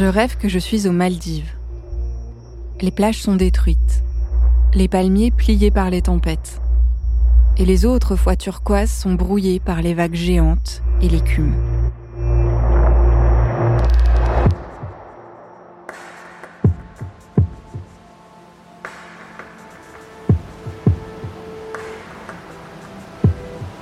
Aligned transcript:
Je 0.00 0.06
rêve 0.06 0.38
que 0.38 0.48
je 0.48 0.58
suis 0.58 0.88
aux 0.88 0.92
Maldives. 0.92 1.52
Les 2.80 2.90
plages 2.90 3.20
sont 3.20 3.36
détruites, 3.36 4.02
les 4.72 4.88
palmiers 4.88 5.30
pliés 5.30 5.70
par 5.70 5.90
les 5.90 6.00
tempêtes, 6.00 6.62
et 7.58 7.66
les 7.66 7.84
eaux 7.84 7.92
autrefois 7.92 8.34
turquoises 8.34 8.90
sont 8.90 9.12
brouillées 9.12 9.60
par 9.60 9.82
les 9.82 9.92
vagues 9.92 10.14
géantes 10.14 10.80
et 11.02 11.10
l'écume. 11.10 11.52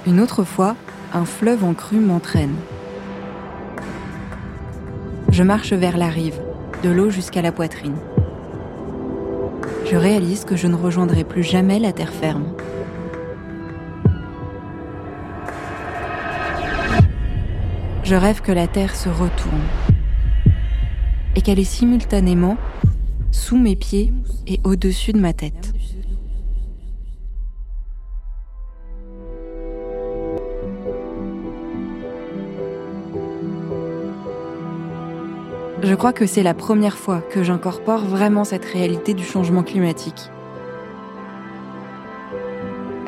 Une 0.05 0.19
autre 0.19 0.43
fois, 0.43 0.75
un 1.15 1.25
fleuve 1.25 1.63
en 1.63 1.75
crue 1.75 2.01
m'entraîne. 2.01 2.57
Je 5.39 5.45
marche 5.45 5.73
vers 5.73 5.99
la 5.99 6.09
rive, 6.09 6.41
de 6.83 6.91
l'eau 6.91 7.11
jusqu'à 7.11 7.43
la 7.43 7.53
poitrine. 7.53 7.95
Je 9.89 9.95
réalise 9.95 10.45
que 10.45 10.57
je 10.57 10.67
ne 10.67 10.75
rejoindrai 10.75 11.23
plus 11.23 11.45
jamais 11.45 11.79
la 11.79 11.93
terre 11.93 12.13
ferme. 12.13 12.57
Je 18.03 18.17
rêve 18.17 18.41
que 18.41 18.51
la 18.51 18.67
terre 18.67 18.97
se 18.97 19.09
retourne 19.09 19.63
et 21.37 21.41
qu'elle 21.41 21.61
est 21.61 21.63
simultanément 21.63 22.57
sous 23.31 23.59
mes 23.59 23.77
pieds 23.77 24.13
et 24.49 24.59
au-dessus 24.65 25.13
de 25.13 25.21
ma 25.21 25.35
tête. 25.35 25.68
Je 35.89 35.95
crois 35.95 36.13
que 36.13 36.27
c'est 36.27 36.43
la 36.43 36.53
première 36.53 36.99
fois 36.99 37.23
que 37.23 37.43
j'incorpore 37.43 38.05
vraiment 38.05 38.45
cette 38.45 38.67
réalité 38.67 39.15
du 39.15 39.25
changement 39.25 39.63
climatique. 39.63 40.31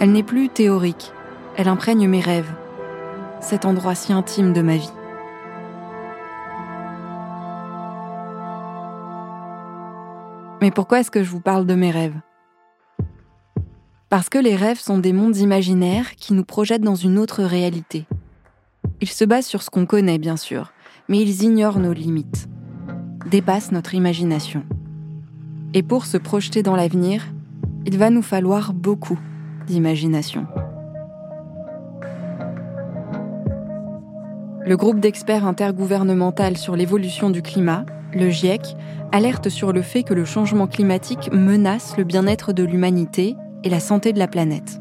Elle 0.00 0.12
n'est 0.12 0.22
plus 0.22 0.48
théorique, 0.48 1.12
elle 1.59 1.69
imprègne 1.69 2.09
mes 2.09 2.22
rêves, 2.22 2.50
cet 3.42 3.67
endroit 3.67 3.95
si 3.95 4.14
intime 4.14 4.55
de 4.55 4.62
ma 4.62 4.78
vie. 4.78 4.92
Mais 10.62 10.70
pourquoi 10.70 11.00
est-ce 11.00 11.11
que 11.11 11.22
je 11.22 11.28
vous 11.28 11.41
parle 11.41 11.67
de 11.67 11.75
mes 11.75 11.91
rêves? 11.91 12.17
Parce 14.09 14.31
que 14.31 14.39
les 14.39 14.56
rêves 14.56 14.81
sont 14.81 14.97
des 14.97 15.12
mondes 15.12 15.37
imaginaires 15.37 16.17
qui 16.17 16.33
nous 16.33 16.44
projettent 16.44 16.81
dans 16.81 16.94
une 16.94 17.19
autre 17.19 17.42
réalité. 17.42 18.06
Ils 19.03 19.11
se 19.11 19.27
basent 19.27 19.44
sur 19.44 19.61
ce 19.61 19.69
qu'on 19.69 19.84
connaît, 19.84 20.19
bien 20.19 20.39
sûr, 20.39 20.72
mais 21.10 21.19
ils 21.19 21.43
ignorent 21.43 21.78
nos 21.78 21.93
limites, 21.93 22.49
dépassent 23.26 23.72
notre 23.72 23.94
imagination. 23.94 24.64
Et 25.75 25.82
pour 25.82 26.06
se 26.06 26.16
projeter 26.16 26.62
dans 26.62 26.76
l'avenir, 26.76 27.26
il 27.86 27.98
va 27.98 28.10
nous 28.10 28.22
falloir 28.22 28.72
beaucoup 28.72 29.19
d'imagination. 29.66 30.47
Le 34.66 34.76
groupe 34.76 35.00
d'experts 35.00 35.47
intergouvernemental 35.47 36.56
sur 36.56 36.76
l'évolution 36.76 37.31
du 37.31 37.42
climat, 37.42 37.86
le 38.12 38.28
GIEC, 38.31 38.76
alerte 39.10 39.48
sur 39.48 39.72
le 39.72 39.82
fait 39.82 40.02
que 40.02 40.14
le 40.14 40.25
changement 40.25 40.66
climatique 40.66 41.31
menace 41.32 41.97
le 41.97 42.04
bien-être 42.04 42.52
de 42.52 42.62
l'humanité 42.62 43.37
et 43.64 43.70
la 43.70 43.81
santé 43.81 44.12
de 44.12 44.19
la 44.19 44.28
planète. 44.28 44.81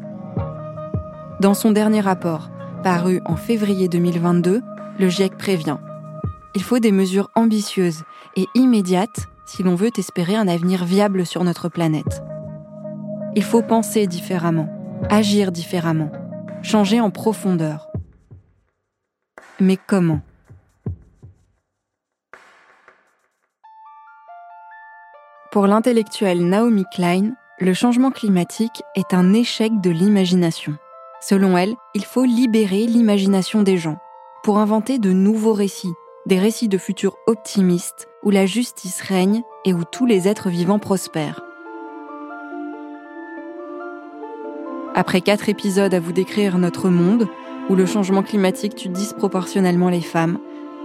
Dans 1.39 1.53
son 1.53 1.71
dernier 1.71 2.01
rapport, 2.01 2.50
paru 2.83 3.21
en 3.25 3.35
février 3.35 3.88
2022, 3.88 4.61
le 5.00 5.09
GIEC 5.09 5.38
prévient 5.38 5.77
Il 6.56 6.61
faut 6.61 6.79
des 6.79 6.91
mesures 6.91 7.31
ambitieuses 7.35 8.03
et 8.35 8.47
immédiates 8.56 9.28
si 9.45 9.63
l'on 9.63 9.75
veut 9.75 9.91
espérer 9.97 10.35
un 10.35 10.47
avenir 10.47 10.85
viable 10.85 11.25
sur 11.25 11.44
notre 11.44 11.69
planète. 11.69 12.22
Il 13.35 13.44
faut 13.44 13.62
penser 13.62 14.07
différemment, 14.07 14.69
agir 15.09 15.51
différemment, 15.51 16.12
changer 16.62 17.00
en 17.00 17.09
profondeur. 17.12 17.89
Mais 19.59 19.78
comment? 19.78 20.22
Pour 25.51 25.66
l'intellectuelle 25.66 26.47
Naomi 26.47 26.85
Klein, 26.94 27.31
le 27.59 27.73
changement 27.73 28.12
climatique 28.12 28.84
est 28.95 29.13
un 29.13 29.34
échec 29.34 29.81
de 29.81 29.89
l'imagination. 29.89 30.75
Selon 31.22 31.57
elle, 31.57 31.75
il 31.95 32.06
faut 32.06 32.23
libérer 32.23 32.85
l'imagination 32.85 33.63
des 33.63 33.78
gens 33.78 33.97
pour 34.44 34.59
inventer 34.59 35.00
de 35.00 35.12
nouveaux 35.12 35.53
récits, 35.53 35.94
des 36.29 36.40
récits 36.40 36.69
de 36.69 36.78
futurs 36.78 37.17
optimistes 37.25 38.07
où 38.22 38.29
la 38.29 38.45
justice 38.45 39.01
règne 39.01 39.41
et 39.66 39.73
où 39.73 39.84
tous 39.84 40.06
les 40.06 40.28
êtres 40.28 40.50
vivants 40.50 40.78
prospèrent. 40.78 41.41
Après 44.94 45.22
quatre 45.22 45.50
épisodes 45.50 45.94
à 45.94 46.00
vous 46.00 46.12
décrire 46.12 46.59
notre 46.59 46.89
monde, 46.89 47.28
où 47.68 47.75
le 47.75 47.88
changement 47.88 48.22
climatique 48.22 48.75
tue 48.75 48.89
disproportionnellement 48.89 49.89
les 49.89 50.01
femmes 50.01 50.38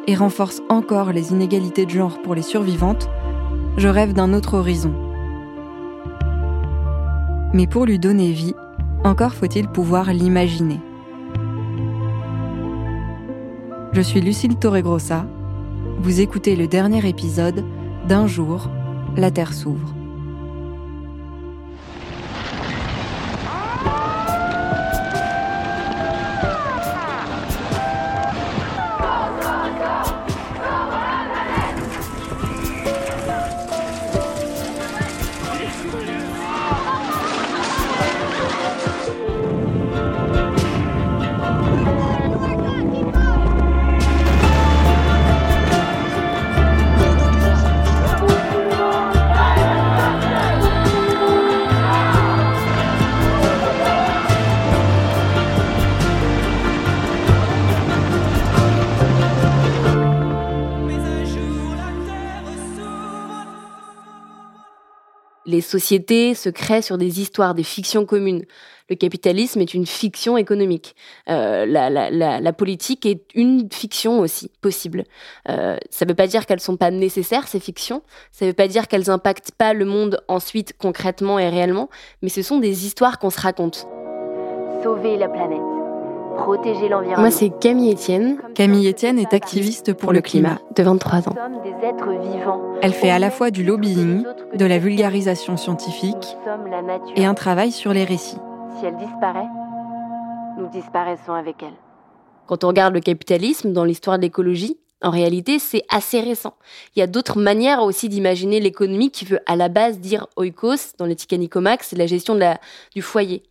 et 0.06 0.14
renforce 0.14 0.62
encore 0.70 1.12
les 1.12 1.32
inégalités 1.32 1.84
de 1.84 1.90
genre 1.90 2.22
pour 2.22 2.34
les 2.34 2.42
survivantes, 2.42 3.10
je 3.76 3.88
rêve 3.88 4.14
d'un 4.14 4.32
autre 4.32 4.54
horizon. 4.54 4.94
Mais 7.52 7.66
pour 7.66 7.84
lui 7.84 7.98
donner 7.98 8.32
vie, 8.32 8.54
encore 9.04 9.34
faut-il 9.34 9.68
pouvoir 9.68 10.10
l'imaginer. 10.14 10.80
Je 13.92 14.00
suis 14.00 14.22
Lucille 14.22 14.56
Torregrossa. 14.56 15.26
Vous 16.04 16.20
écoutez 16.20 16.54
le 16.54 16.68
dernier 16.68 17.08
épisode 17.08 17.64
d'Un 18.06 18.26
jour, 18.26 18.68
la 19.16 19.30
Terre 19.30 19.54
s'ouvre. 19.54 19.94
Les 65.54 65.60
sociétés 65.60 66.34
se 66.34 66.48
créent 66.48 66.82
sur 66.82 66.98
des 66.98 67.20
histoires, 67.20 67.54
des 67.54 67.62
fictions 67.62 68.04
communes. 68.04 68.44
Le 68.90 68.96
capitalisme 68.96 69.60
est 69.60 69.72
une 69.72 69.86
fiction 69.86 70.36
économique. 70.36 70.94
Euh, 71.30 71.64
la, 71.64 72.52
politique 72.52 73.06
est 73.06 73.22
une 73.34 73.68
fiction 73.72 74.20
aussi 74.20 74.50
possible. 74.60 75.04
Euh, 75.48 75.78
ça 75.90 76.04
ne 76.04 76.10
veut 76.10 76.16
pas 76.16 76.26
dire 76.26 76.44
qu'elles 76.44 76.60
sont 76.60 76.76
pas 76.76 76.90
nécessaires, 76.90 77.48
ces 77.48 77.60
fictions. 77.60 78.02
Ça 78.32 78.44
ne 78.44 78.50
veut 78.50 78.54
pas 78.54 78.68
dire 78.68 78.88
qu'elles 78.88 79.10
impactent 79.10 79.52
pas 79.52 79.72
le 79.72 79.84
monde 79.84 80.20
ensuite 80.28 80.74
concrètement 80.76 81.38
et 81.38 81.48
réellement, 81.48 81.88
mais 82.20 82.28
ce 82.28 82.42
sont 82.42 82.58
des 82.58 82.84
histoires 82.84 83.18
qu'on 83.18 83.30
se 83.30 83.40
raconte. 83.40 83.86
Sauver 84.82 85.16
la 85.16 85.28
planète. 85.28 85.73
Protéger 86.34 86.88
l'environnement. 86.88 87.20
Moi, 87.20 87.30
c'est 87.30 87.50
Camille 87.50 87.92
Etienne. 87.92 88.38
Camille 88.54 88.88
Etienne 88.88 89.18
est 89.18 89.32
activiste 89.34 89.92
pour 89.94 90.12
le 90.12 90.20
climat, 90.20 90.58
de 90.76 90.82
23 90.82 91.28
ans. 91.28 91.34
Elle 92.82 92.92
fait 92.92 93.10
à 93.10 93.18
la 93.18 93.30
fois 93.30 93.50
du 93.50 93.64
lobbying, 93.64 94.24
de 94.54 94.64
la 94.64 94.78
vulgarisation 94.78 95.56
scientifique 95.56 96.36
et 97.16 97.24
un 97.24 97.34
travail 97.34 97.72
sur 97.72 97.92
les 97.92 98.04
récits. 98.04 98.38
Si 98.78 98.86
elle 98.86 98.96
disparaît, 98.96 99.48
nous 100.58 100.68
disparaissons 100.68 101.32
avec 101.32 101.62
elle. 101.62 101.74
Quand 102.46 102.64
on 102.64 102.68
regarde 102.68 102.94
le 102.94 103.00
capitalisme 103.00 103.72
dans 103.72 103.84
l'histoire 103.84 104.18
de 104.18 104.22
l'écologie, 104.22 104.78
en 105.02 105.10
réalité, 105.10 105.58
c'est 105.58 105.84
assez 105.90 106.20
récent. 106.20 106.54
Il 106.96 107.00
y 107.00 107.02
a 107.02 107.06
d'autres 107.06 107.38
manières 107.38 107.82
aussi 107.82 108.08
d'imaginer 108.08 108.58
l'économie 108.58 109.10
qui 109.10 109.26
veut 109.26 109.40
à 109.46 109.54
la 109.54 109.68
base 109.68 109.98
dire 109.98 110.26
oikos 110.36 110.96
dans 110.98 111.04
l'éthique 111.04 111.32
Nicomax, 111.32 111.88
c'est 111.88 111.96
la 111.96 112.06
gestion 112.06 112.34
de 112.34 112.40
la, 112.40 112.58
du 112.94 113.02
foyer. 113.02 113.42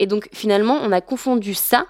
Et 0.00 0.06
donc 0.06 0.28
finalement, 0.32 0.78
on 0.82 0.90
a 0.92 1.00
confondu 1.00 1.54
ça 1.54 1.86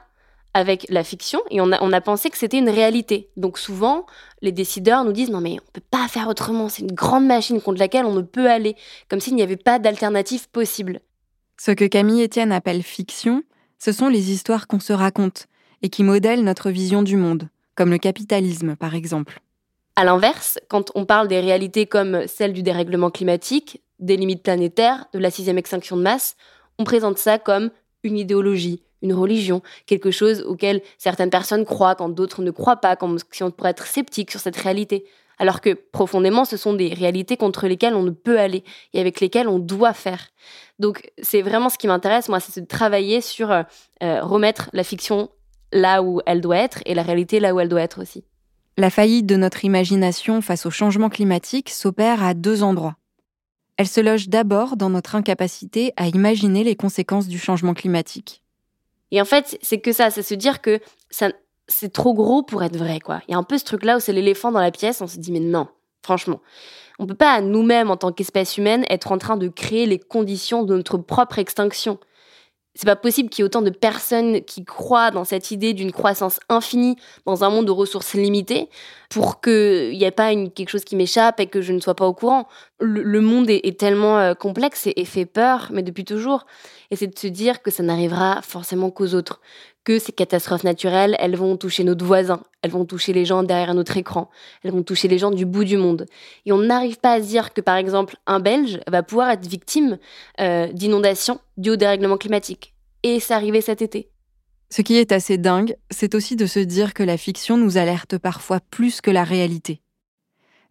avec 0.57 0.87
la 0.89 1.05
fiction 1.05 1.39
et 1.51 1.61
on 1.61 1.71
a, 1.71 1.83
on 1.83 1.93
a 1.93 2.01
pensé 2.01 2.31
que 2.31 2.39
c'était 2.39 2.57
une 2.57 2.71
réalité. 2.71 3.29
Donc 3.37 3.59
souvent, 3.59 4.07
les 4.41 4.53
décideurs 4.53 5.05
nous 5.05 5.13
disent 5.13 5.29
non 5.29 5.43
mais 5.43 5.59
on 5.61 5.71
peut 5.71 5.83
pas 5.91 6.09
faire 6.09 6.29
autrement, 6.29 6.71
c'est 6.71 6.81
une 6.81 6.95
grande 6.95 7.27
machine 7.27 7.61
contre 7.61 7.79
laquelle 7.79 8.07
on 8.07 8.15
ne 8.15 8.23
peut 8.23 8.51
aller, 8.51 8.75
comme 9.11 9.21
s'il 9.21 9.35
n'y 9.35 9.43
avait 9.43 9.59
pas 9.59 9.79
d'alternative 9.79 10.49
possible. 10.49 11.01
Ce 11.61 11.73
que 11.73 11.85
Camille 11.85 12.25
Etienne 12.25 12.53
appelle 12.53 12.83
fiction, 12.83 13.43
ce 13.79 13.93
sont 13.93 14.09
les 14.09 14.33
histoires 14.33 14.67
qu'on 14.67 14.81
se 14.81 14.95
raconte 14.95 15.47
et 15.83 15.91
qui 15.91 16.03
modèlent 16.03 16.43
notre 16.43 16.71
vision 16.71 17.03
du 17.03 17.19
monde, 17.19 17.51
comme 17.75 17.91
le 17.91 17.99
capitalisme 17.99 18.77
par 18.77 18.95
exemple. 18.95 19.41
À 19.95 20.05
l'inverse, 20.05 20.59
quand 20.69 20.91
on 20.95 21.05
parle 21.05 21.29
des 21.29 21.41
réalités 21.41 21.85
comme 21.85 22.27
celle 22.27 22.55
du 22.55 22.63
dérèglement 22.63 23.11
climatique, 23.11 23.83
des 23.99 24.17
limites 24.17 24.43
planétaires, 24.43 25.05
de 25.13 25.19
la 25.19 25.31
sixième 25.31 25.59
extinction 25.59 25.99
de 25.99 26.03
masse, 26.03 26.35
on 26.79 26.85
présente 26.85 27.19
ça 27.19 27.39
comme 27.39 27.71
une 28.05 28.17
idéologie, 28.17 28.83
une 29.07 29.15
religion, 29.15 29.63
quelque 29.87 30.11
chose 30.11 30.43
auquel 30.43 30.83
certaines 30.99 31.31
personnes 31.31 31.65
croient 31.65 31.95
quand 31.95 32.09
d'autres 32.09 32.43
ne 32.43 32.51
croient 32.51 32.77
pas, 32.77 32.97
comme 32.97 33.19
si 33.31 33.43
on 33.43 33.51
pourrait 33.51 33.71
être 33.71 33.87
sceptique 33.87 34.31
sur 34.31 34.41
cette 34.41 34.57
réalité. 34.57 35.05
Alors 35.39 35.61
que 35.61 35.75
profondément, 35.75 36.45
ce 36.45 36.57
sont 36.57 36.73
des 36.73 36.93
réalités 36.95 37.37
contre 37.37 37.67
lesquelles 37.67 37.95
on 37.95 38.03
ne 38.03 38.11
peut 38.11 38.39
aller 38.39 38.65
et 38.95 39.01
avec 39.01 39.21
lesquelles 39.21 39.49
on 39.49 39.59
doit 39.59 39.93
faire. 39.93 40.29
Donc 40.79 41.11
c'est 41.23 41.43
vraiment 41.43 41.69
ce 41.69 41.79
qui 41.79 41.87
m'intéresse, 41.87 42.29
moi, 42.29 42.41
c'est 42.41 42.61
de 42.61 42.67
travailler 42.67 43.21
sur 43.21 43.51
euh, 43.51 43.63
euh, 44.03 44.23
remettre 44.23 44.71
la 44.73 44.85
fiction 44.85 45.29
là 45.73 46.03
où 46.03 46.21
elle 46.27 46.41
doit 46.41 46.59
être 46.59 46.81
et 46.87 46.95
la 46.95 47.03
réalité 47.03 47.41
là 47.41 47.55
où 47.55 47.61
elle 47.61 47.69
doit 47.69 47.83
être 47.83 48.01
aussi. 48.01 48.25
La 48.79 48.91
faillite 48.91 49.27
de 49.27 49.37
notre 49.37 49.65
imagination 49.65 50.41
face 50.43 50.67
au 50.67 50.71
changement 50.71 51.09
climatique 51.09 51.71
s'opère 51.71 52.23
à 52.23 52.35
deux 52.35 52.63
endroits. 52.63 52.97
Elle 53.79 53.89
se 53.89 54.01
loge 54.01 54.29
d'abord 54.29 54.77
dans 54.77 54.91
notre 54.91 55.15
incapacité 55.17 55.93
à 55.97 56.09
imaginer 56.09 56.65
les 56.65 56.77
conséquences 56.77 57.29
du 57.29 57.39
changement 57.39 57.75
climatique. 57.75 58.43
Et 59.11 59.21
en 59.21 59.25
fait, 59.25 59.59
c'est 59.63 59.81
que 59.81 59.93
ça, 59.93 60.11
c'est 60.11 60.23
se 60.23 60.35
dire 60.35 60.61
que 60.61 60.81
ça, 61.11 61.31
c'est 61.69 61.93
trop 61.93 62.15
gros 62.15 62.43
pour 62.43 62.63
être 62.63 62.77
vrai, 62.77 63.01
quoi. 63.01 63.21
Il 63.29 63.33
y 63.33 63.35
a 63.35 63.39
un 63.39 63.43
peu 63.43 63.59
ce 63.59 63.65
truc-là 63.65 63.97
où 63.97 64.01
c'est 64.01 64.13
l'éléphant 64.13 64.53
dans 64.53 64.61
la 64.61 64.71
pièce, 64.71 65.01
on 65.01 65.07
se 65.07 65.19
dit, 65.19 65.33
mais 65.33 65.41
non, 65.41 65.69
franchement. 66.03 66.41
On 66.99 67.07
peut 67.07 67.15
pas, 67.15 67.41
nous-mêmes, 67.41 67.91
en 67.91 67.97
tant 67.97 68.13
qu'espèce 68.13 68.57
humaine, 68.57 68.85
être 68.89 69.13
en 69.13 69.19
train 69.19 69.37
de 69.37 69.49
créer 69.49 69.87
les 69.87 69.99
conditions 69.99 70.63
de 70.63 70.77
notre 70.77 70.99
propre 70.99 71.39
extinction 71.39 71.99
c'est 72.77 72.87
pas 72.87 72.95
possible 72.95 73.31
qu'il 73.31 73.43
y 73.43 73.43
ait 73.43 73.47
autant 73.47 73.63
de 73.63 73.71
personnes 73.71 74.43
qui 74.43 74.65
croient 74.65 75.11
dans 75.11 75.25
cette 75.25 75.51
idée 75.51 75.73
d'une 75.73 75.93
croissance 75.93 76.39
infinie 76.51 76.97
dans 77.25 77.43
un 77.43 77.49
monde 77.49 77.67
de 77.67 77.71
ressources 77.71 78.13
limitées 78.13 78.69
pour 79.09 79.41
qu'il 79.41 79.97
n'y 79.97 80.05
ait 80.05 80.11
pas 80.11 80.35
quelque 80.35 80.69
chose 80.69 80.85
qui 80.85 80.95
m'échappe 80.95 81.41
et 81.41 81.47
que 81.47 81.63
je 81.63 81.73
ne 81.73 81.81
sois 81.81 81.95
pas 81.95 82.07
au 82.07 82.13
courant. 82.13 82.47
Le, 82.79 83.21
monde 83.21 83.49
est, 83.49 83.79
tellement 83.79 84.19
euh, 84.19 84.35
complexe 84.35 84.89
et, 84.95 85.05
fait 85.07 85.25
peur, 85.25 85.71
mais 85.73 85.83
depuis 85.83 86.05
toujours. 86.05 86.45
Et 86.91 86.97
c'est 86.97 87.07
de 87.07 87.19
se 87.19 87.29
dire 87.29 87.63
que 87.63 87.71
ça 87.71 87.83
n'arrivera 87.83 88.43
forcément 88.43 88.91
qu'aux 88.91 89.15
autres, 89.15 89.41
que 89.87 90.01
ces 90.01 90.11
catastrophes 90.11 90.65
naturelles, 90.65 91.17
elles 91.21 91.37
vont 91.37 91.57
toucher 91.57 91.85
notre 91.85 92.05
voisin, 92.05 92.43
elles 92.61 92.73
vont 92.73 92.85
toucher 92.85 93.13
les 93.13 93.25
gens 93.25 93.45
derrière 93.45 93.73
notre 93.73 93.97
écran, 93.97 94.29
elles 94.65 94.73
vont 94.73 94.83
toucher 94.83 95.07
les 95.07 95.17
gens 95.17 95.31
du 95.31 95.47
bout 95.47 95.63
du 95.63 95.77
monde. 95.77 96.07
Et 96.45 96.51
on 96.51 96.59
n'arrive 96.59 96.99
pas 96.99 97.13
à 97.13 97.23
se 97.23 97.29
dire 97.29 97.55
que, 97.55 97.61
par 97.61 97.77
exemple, 97.77 98.17
un 98.27 98.41
Belge 98.41 98.81
va 98.89 99.05
pouvoir 99.05 99.31
être 99.31 99.47
victime 99.47 99.99
euh, 100.41 100.67
d'inondations 100.73 101.41
dues 101.57 101.71
au 101.71 101.77
dérèglement 101.77 102.17
climatique. 102.17 102.75
Et 103.05 103.21
c'est 103.21 103.33
arrivé 103.33 103.61
cet 103.61 103.81
été. 103.81 104.11
Ce 104.71 104.83
qui 104.83 104.97
est 104.97 105.13
assez 105.13 105.39
dingue, 105.39 105.77
c'est 105.93 106.17
aussi 106.17 106.35
de 106.35 106.47
se 106.47 106.59
dire 106.59 106.93
que 106.93 107.05
la 107.05 107.17
fiction 107.17 107.57
nous 107.57 107.79
alerte 107.79 108.19
parfois 108.19 108.59
plus 108.59 109.01
que 109.01 109.13
la 109.13 109.23
réalité. 109.23 109.83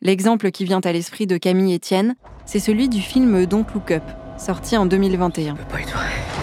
L'exemple 0.01 0.51
qui 0.51 0.65
vient 0.65 0.81
à 0.81 0.91
l'esprit 0.91 1.25
de 1.25 1.37
Camille 1.37 1.73
Etienne, 1.73 2.15
c'est 2.45 2.59
celui 2.59 2.89
du 2.89 2.99
film 2.99 3.45
Don't 3.45 3.65
Look 3.73 3.91
Up, 3.91 4.03
sorti 4.37 4.75
en 4.75 4.85
2021. 4.85 5.55
Ça 5.55 5.63
peut 5.63 5.71
pas 5.71 5.81
être 5.81 5.93
vrai. 5.93 6.34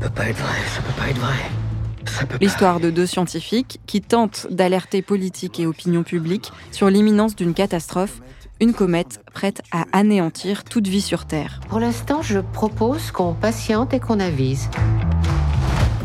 Ça 0.00 0.08
peut 0.08 0.14
pas 0.14 0.28
être 0.28 0.38
vrai, 0.38 0.58
ça 0.68 0.80
peut 0.80 0.92
pas 0.92 1.08
être 1.08 1.18
vrai. 1.18 2.38
L'histoire 2.40 2.78
de 2.78 2.88
deux 2.88 3.04
scientifiques 3.04 3.80
qui 3.88 4.00
tentent 4.00 4.46
d'alerter 4.48 5.02
politique 5.02 5.58
et 5.58 5.66
opinion 5.66 6.04
publique 6.04 6.52
sur 6.70 6.88
l'imminence 6.88 7.34
d'une 7.34 7.52
catastrophe, 7.52 8.20
une 8.60 8.74
comète 8.74 9.20
prête 9.34 9.60
à 9.72 9.86
anéantir 9.90 10.62
toute 10.62 10.86
vie 10.86 11.00
sur 11.00 11.26
Terre. 11.26 11.58
Pour 11.68 11.80
l'instant, 11.80 12.22
je 12.22 12.38
propose 12.38 13.10
qu'on 13.10 13.34
patiente 13.34 13.92
et 13.92 13.98
qu'on 13.98 14.20
avise. 14.20 14.70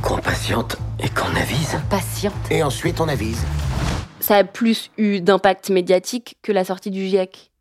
Qu'on 0.01 0.17
patiente 0.17 0.77
et 0.99 1.09
qu'on 1.09 1.35
avise 1.35 1.77
Patiente. 1.91 2.33
Et 2.49 2.63
ensuite 2.63 2.99
on 2.99 3.07
avise. 3.07 3.45
Ça 4.19 4.37
a 4.37 4.43
plus 4.43 4.89
eu 4.97 5.21
d'impact 5.21 5.69
médiatique 5.69 6.37
que 6.41 6.51
la 6.51 6.65
sortie 6.65 6.89
du 6.89 7.05
GIEC. 7.05 7.51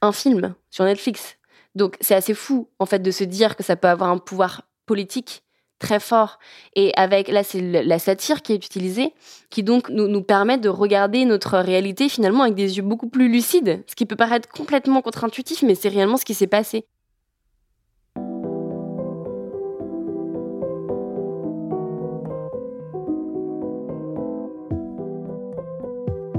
Un 0.00 0.12
film 0.12 0.54
sur 0.70 0.86
Netflix. 0.86 1.36
Donc 1.74 1.98
c'est 2.00 2.14
assez 2.14 2.32
fou 2.32 2.70
en 2.78 2.86
fait 2.86 3.00
de 3.00 3.10
se 3.10 3.24
dire 3.24 3.56
que 3.56 3.62
ça 3.62 3.76
peut 3.76 3.88
avoir 3.88 4.08
un 4.08 4.16
pouvoir 4.16 4.62
politique 4.86 5.42
très 5.80 5.98
fort. 5.98 6.38
Et 6.76 6.92
avec, 6.96 7.26
là, 7.26 7.42
c'est 7.42 7.60
la 7.60 7.98
satire 7.98 8.42
qui 8.42 8.52
est 8.52 8.64
utilisée, 8.64 9.12
qui 9.50 9.64
donc 9.64 9.88
nous, 9.88 10.06
nous 10.06 10.22
permet 10.22 10.58
de 10.58 10.68
regarder 10.68 11.24
notre 11.24 11.58
réalité 11.58 12.08
finalement 12.08 12.44
avec 12.44 12.54
des 12.54 12.76
yeux 12.76 12.84
beaucoup 12.84 13.08
plus 13.08 13.28
lucides, 13.28 13.82
ce 13.88 13.96
qui 13.96 14.06
peut 14.06 14.14
paraître 14.14 14.48
complètement 14.48 15.02
contre-intuitif, 15.02 15.62
mais 15.62 15.74
c'est 15.74 15.88
réellement 15.88 16.16
ce 16.16 16.24
qui 16.24 16.34
s'est 16.34 16.46
passé. 16.46 16.84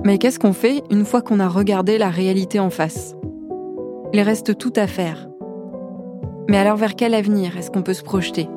Mais 0.04 0.18
qu'est-ce 0.18 0.40
qu'on 0.40 0.54
fait 0.54 0.82
une 0.90 1.06
fois 1.06 1.22
qu'on 1.22 1.40
a 1.40 1.48
regardé 1.48 1.98
la 1.98 2.10
réalité 2.10 2.60
en 2.60 2.72
face? 2.72 3.16
Il 4.14 4.22
reste 4.22 4.58
tout 4.58 4.74
à 4.76 4.88
faire. 4.88 5.30
Mais 6.50 6.58
alors 6.58 6.76
vers 6.76 6.96
quel 6.96 7.14
avenir 7.14 7.56
est-ce 7.58 7.70
qu'on 7.70 7.84
peut 7.84 7.94
se 7.94 8.04
projeter? 8.04 8.48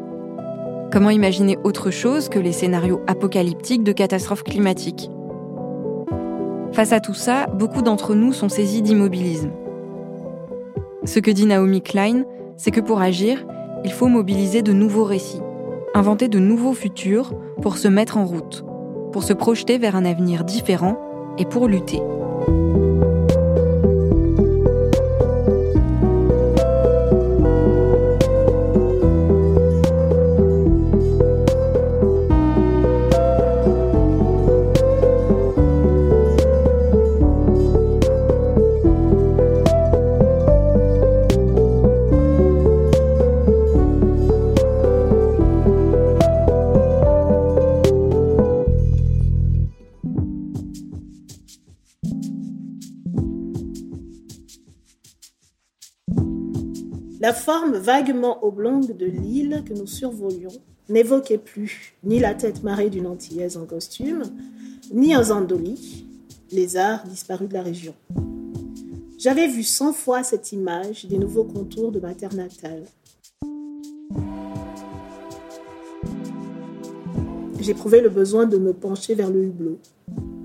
Comment 0.95 1.11
imaginer 1.11 1.59
autre 1.65 1.91
chose 1.91 2.29
que 2.29 2.39
les 2.39 2.53
scénarios 2.53 3.01
apocalyptiques 3.09 3.83
de 3.83 3.91
catastrophes 3.91 4.45
climatiques? 4.45 5.11
Face 6.71 6.93
à 6.93 7.01
tout 7.01 7.15
ça, 7.15 7.47
beaucoup 7.49 7.83
d'entre 7.83 8.15
nous 8.15 8.33
sont 8.33 8.49
saisis 8.49 8.81
d'immobilisme. 8.81 9.51
Ce 11.05 11.19
que 11.19 11.33
dit 11.33 11.47
Naomi 11.47 11.83
Klein, 11.83 12.23
c'est 12.57 12.71
que 12.71 12.81
pour 12.81 13.01
agir, 13.01 13.45
il 13.85 13.91
faut 13.91 14.07
mobiliser 14.07 14.63
de 14.63 14.73
nouveaux 14.73 15.03
récits, 15.03 15.43
inventer 15.95 16.29
de 16.29 16.39
nouveaux 16.39 16.75
futurs 16.75 17.33
pour 17.61 17.77
se 17.77 17.89
mettre 17.89 18.17
en 18.17 18.25
route, 18.25 18.65
pour 19.11 19.25
se 19.25 19.33
projeter 19.33 19.79
vers 19.79 19.97
un 19.97 20.05
avenir 20.05 20.45
différent 20.45 20.97
et 21.39 21.45
pour 21.45 21.67
lutter. 21.67 22.01
La 57.25 57.33
forme 57.33 57.79
vaguement 57.79 58.45
oblongue 58.45 58.95
de 58.99 59.07
l'île 59.07 59.65
que 59.67 59.73
nous 59.73 59.87
survolions 59.87 60.53
n'évoquait 60.91 61.39
plus 61.39 61.97
ni 62.05 62.19
la 62.19 62.35
tête 62.35 62.63
marée 62.63 62.91
d'une 62.91 63.07
Antillaise 63.07 63.57
en 63.57 63.65
costume, 63.65 64.25
ni 64.93 65.15
un 65.15 65.23
Zandoli, 65.23 66.07
lézard 66.53 67.03
disparu 67.07 67.47
de 67.47 67.55
la 67.55 67.63
région. 67.63 67.95
J'avais 69.17 69.49
vu 69.49 69.63
cent 69.63 69.95
fois 69.95 70.23
cette 70.23 70.53
image 70.53 71.07
des 71.07 71.17
nouveaux 71.17 71.45
contours 71.45 71.93
de 71.93 71.99
ma 71.99 72.15
terre 72.15 72.35
natale. 72.35 72.85
J'éprouvais 77.59 78.03
le 78.03 78.11
besoin 78.11 78.45
de 78.45 78.59
me 78.59 78.75
pencher 78.75 79.15
vers 79.15 79.31
le 79.31 79.45
hublot. 79.45 79.79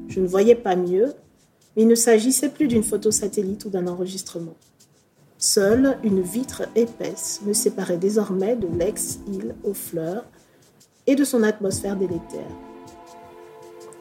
Je 0.07 0.21
ne 0.21 0.27
voyais 0.27 0.55
pas 0.55 0.77
mieux, 0.77 1.11
mais 1.75 1.81
il 1.81 1.89
ne 1.89 1.95
s'agissait 1.95 2.47
plus 2.47 2.69
d'une 2.69 2.83
photo 2.83 3.11
satellite 3.11 3.65
ou 3.65 3.69
d'un 3.69 3.87
enregistrement. 3.87 4.55
Seule 5.41 5.97
une 6.03 6.21
vitre 6.21 6.63
épaisse 6.75 7.39
me 7.45 7.53
séparait 7.53 7.97
désormais 7.97 8.57
de 8.57 8.67
l'ex-île 8.67 9.55
aux 9.63 9.73
fleurs 9.73 10.25
et 11.07 11.15
de 11.15 11.23
son 11.23 11.43
atmosphère 11.43 11.95
délétère. 11.95 12.51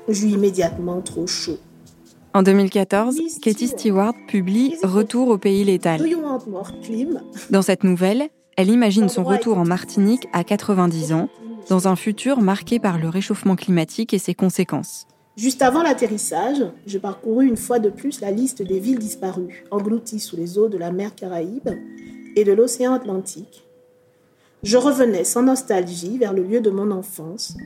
J'eus 0.09 0.30
immédiatement 0.30 1.00
trop 1.00 1.28
chaud. 1.28 1.59
En 2.35 2.42
2014, 2.42 3.38
Katie 3.40 3.68
Stewart 3.68 4.14
publie 4.26 4.75
Retour 4.83 5.28
au 5.28 5.38
pays 5.38 5.62
létal. 5.64 6.04
Dans 7.50 7.62
cette 7.62 7.85
nouvelle, 7.85 8.30
elle 8.57 8.71
imagine 8.71 9.09
son 9.09 9.23
retour 9.23 9.59
en 9.59 9.64
Martinique 9.64 10.26
à 10.33 10.42
90 10.42 11.12
ans, 11.12 11.28
dans 11.68 11.87
un 11.87 11.95
futur 11.95 12.40
marqué 12.40 12.80
par 12.80 12.99
le 12.99 13.09
réchauffement 13.09 13.54
climatique 13.54 14.12
et 14.12 14.18
ses 14.18 14.35
conséquences. 14.35 15.07
Juste 15.38 15.62
avant 15.62 15.85
l'atterrissage, 15.85 16.64
je 16.85 16.99
parcourus 16.99 17.47
une 17.47 17.57
fois 17.57 17.78
de 17.78 17.90
plus 17.90 18.21
la 18.21 18.33
liste 18.33 18.61
des 18.61 18.80
villes 18.80 18.99
disparues, 18.99 19.64
englouties 19.71 20.18
sous 20.18 20.37
les 20.37 20.59
eaux 20.59 20.68
de 20.68 20.76
la 20.76 20.90
mer 20.90 21.14
Caraïbe 21.14 21.68
et 22.35 22.42
de 22.42 22.50
l'océan 22.50 22.92
Atlantique. 22.92 23.62
Je 24.64 24.76
revenais 24.76 25.23
sans 25.23 25.45
nostalgie 25.45 26.18
vers 26.18 26.33
le 26.33 26.42
lieu 26.42 26.61
de 26.61 26.71
mon 26.71 26.90
enfance. 26.90 27.57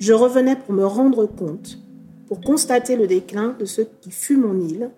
Je 0.00 0.14
revenais 0.14 0.56
pour 0.56 0.72
me 0.72 0.86
rendre 0.86 1.26
compte, 1.26 1.78
pour 2.28 2.40
constater 2.40 2.96
le 2.96 3.06
déclin 3.06 3.54
de 3.60 3.66
ce 3.66 3.82
qui 3.82 4.10
fut 4.10 4.38
mon 4.38 4.58
île, 4.58 4.90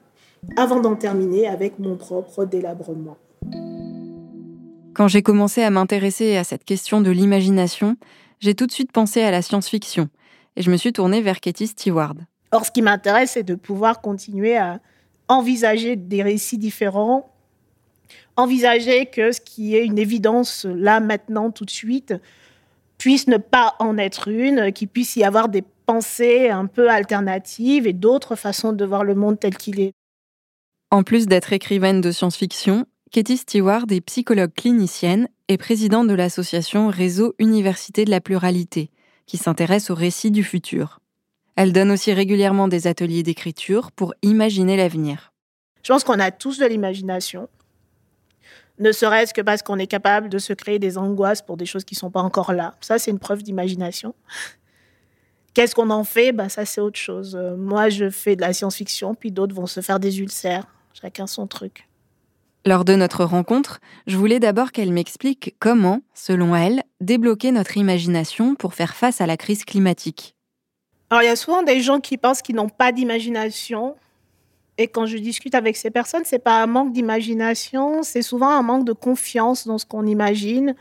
avant 0.57 0.79
d'en 0.79 0.95
terminer 0.95 1.49
avec 1.49 1.81
mon 1.81 1.97
propre 1.97 2.45
délabrement. 2.45 3.17
Quand 4.95 5.09
j'ai 5.09 5.23
commencé 5.23 5.63
à 5.63 5.71
m'intéresser 5.71 6.37
à 6.37 6.45
cette 6.45 6.65
question 6.65 7.01
de 7.01 7.11
l'imagination, 7.11 7.97
j'ai 8.39 8.55
tout 8.55 8.69
de 8.69 8.73
suite 8.73 8.93
pensé 8.93 9.21
à 9.21 9.33
la 9.33 9.43
science-fiction 9.43 10.09
et 10.57 10.63
je 10.63 10.71
me 10.71 10.77
suis 10.77 10.93
tournée 10.93 11.21
vers 11.21 11.41
Katie 11.41 11.67
Stewart. 11.67 12.15
Or, 12.53 12.67
ce 12.67 12.71
qui 12.71 12.83
m'intéresse, 12.83 13.33
c'est 13.33 13.43
de 13.43 13.55
pouvoir 13.55 14.01
continuer 14.01 14.57
à 14.57 14.81
envisager 15.29 15.97
des 15.97 16.23
récits 16.23 16.59
différents, 16.59 17.33
envisager 18.37 19.07
que 19.07 19.33
ce 19.33 19.41
qui 19.41 19.77
est 19.77 19.85
une 19.85 19.99
évidence 19.99 20.65
là, 20.65 21.01
maintenant, 21.01 21.51
tout 21.51 21.65
de 21.65 21.71
suite, 21.71 22.15
puisse 22.99 23.29
ne 23.29 23.37
pas 23.37 23.77
en 23.79 23.97
être 23.97 24.29
une, 24.29 24.73
qu'il 24.73 24.89
puisse 24.89 25.17
y 25.17 25.25
avoir 25.25 25.49
des 25.49 25.63
pensées 25.87 26.51
un 26.51 26.67
peu 26.67 26.91
alternatives 26.91 27.87
et 27.87 27.93
d'autres 27.93 28.37
façons 28.37 28.73
de 28.73 28.85
voir 28.85 29.05
le 29.05 29.15
monde 29.15 29.39
tel 29.39 29.57
qu'il 29.57 29.81
est. 29.81 29.93
En 30.91 31.03
plus 31.03 31.27
d'être 31.27 31.53
écrivaine 31.53 32.01
de 32.01 32.11
science-fiction, 32.11 32.85
Katie 33.13 33.39
Stewart 33.39 33.87
est 33.91 34.01
psychologue 34.01 34.53
clinicienne 34.55 35.29
et 35.49 35.57
présidente 35.57 36.09
de 36.09 36.15
l'association 36.15 36.89
Réseau 36.89 37.35
Université 37.39 38.05
de 38.05 38.11
la 38.11 38.21
Pluralité, 38.21 38.91
qui 39.31 39.37
s'intéresse 39.37 39.91
aux 39.91 39.95
récits 39.95 40.33
du 40.33 40.43
futur. 40.43 40.99
Elle 41.55 41.73
donne 41.73 41.93
aussi 41.93 42.13
régulièrement 42.13 42.67
des 42.67 42.89
ateliers 42.89 43.23
d'écriture 43.23 43.93
pour 43.93 44.13
imaginer 44.23 44.77
l'avenir. 44.77 45.33
Je 45.85 45.93
pense 45.93 46.03
qu'on 46.03 46.19
a 46.19 46.33
tous 46.33 46.59
de 46.59 46.67
l'imagination, 46.67 47.49
ne 48.81 48.91
serait-ce 48.91 49.33
que 49.33 49.41
parce 49.41 49.63
qu'on 49.63 49.79
est 49.79 49.87
capable 49.87 50.31
de 50.31 50.39
se 50.39 50.53
créer 50.53 50.81
des 50.81 50.99
angoisses 50.99 51.43
pour 51.43 51.57
des 51.57 51.65
choses 51.65 51.85
qui 51.85 51.95
ne 51.95 51.99
sont 52.01 52.11
pas 52.11 52.23
encore 52.23 52.53
là. 52.53 52.75
Ça, 52.81 52.99
c'est 52.99 53.13
une 53.13 53.21
preuve 53.21 53.45
d'imagination. 53.45 54.17
Qu'est-ce 55.55 55.77
qu'on 55.77 55.91
en 55.91 56.03
fait? 56.03 56.33
Bah, 56.33 56.49
Ça, 56.49 56.65
c'est 56.65 56.81
autre 56.81 56.99
chose. 56.99 57.37
Euh, 57.37 57.57
moi, 57.57 57.89
je 57.89 58.11
fais 58.11 58.35
de 58.35 58.41
la 58.41 58.53
science-fiction, 58.53 59.15
puis 59.15 59.31
d'autres 59.31 59.55
vont 59.55 59.67
se 59.67 59.81
faire 59.81 60.01
des 60.01 60.19
ulcères. 60.19 60.67
Chacun 60.93 61.29
son 61.29 61.47
truc. 61.47 61.87
Lors 62.67 62.85
de 62.85 62.95
notre 62.95 63.25
rencontre, 63.25 63.81
je 64.07 64.19
voulais 64.19 64.39
d'abord 64.39 64.71
qu'elle 64.71 64.93
m'explique 64.93 65.55
comment, 65.61 66.03
selon 66.13 66.55
elle, 66.55 66.83
débloquer 67.01 67.53
notre 67.53 67.79
imagination 67.79 68.55
pour 68.55 68.75
faire 68.75 68.95
face 68.95 69.23
à 69.23 69.27
la 69.27 69.39
crise 69.39 69.65
climatique. 69.65 70.35
Alors, 71.09 71.23
il 71.23 71.27
y 71.27 71.31
a 71.31 71.37
souvent 71.37 71.63
des 71.63 71.81
gens 71.81 72.01
qui 72.01 72.19
pensent 72.19 72.43
qu'ils 72.43 72.57
n'ont 72.57 72.69
pas 72.69 72.93
d'imagination. 72.93 73.97
Et 74.77 74.89
quand 74.89 75.07
je 75.07 75.17
discute 75.17 75.55
avec 75.55 75.75
ces 75.77 75.91
personnes, 75.91 76.25
c'est 76.27 76.39
pas 76.39 76.63
un 76.63 76.67
manque 76.67 76.93
d'imagination, 76.93 78.03
c'est 78.03 78.23
souvent 78.23 78.51
un 78.51 78.63
manque 78.63 78.85
de 78.85 78.93
confiance 78.93 79.67
dans 79.67 79.79
ce 79.79 79.87
qu'on 79.87 80.07
imagine 80.07 80.75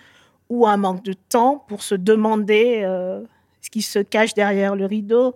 ou 0.49 0.67
un 0.67 0.77
manque 0.77 1.03
de 1.03 1.13
temps 1.13 1.63
pour 1.69 1.81
se 1.81 1.95
demander 1.95 2.81
euh, 2.83 3.21
ce 3.61 3.69
qui 3.69 3.81
se 3.81 3.99
cache 3.99 4.33
derrière 4.33 4.75
le 4.75 4.85
rideau. 4.85 5.33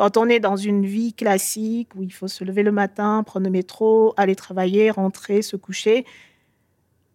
Quand 0.00 0.16
on 0.16 0.30
est 0.30 0.40
dans 0.40 0.56
une 0.56 0.86
vie 0.86 1.12
classique 1.12 1.90
où 1.94 2.02
il 2.02 2.10
faut 2.10 2.26
se 2.26 2.42
lever 2.42 2.62
le 2.62 2.72
matin, 2.72 3.22
prendre 3.22 3.44
le 3.44 3.50
métro, 3.50 4.14
aller 4.16 4.34
travailler, 4.34 4.90
rentrer, 4.90 5.42
se 5.42 5.56
coucher, 5.56 6.06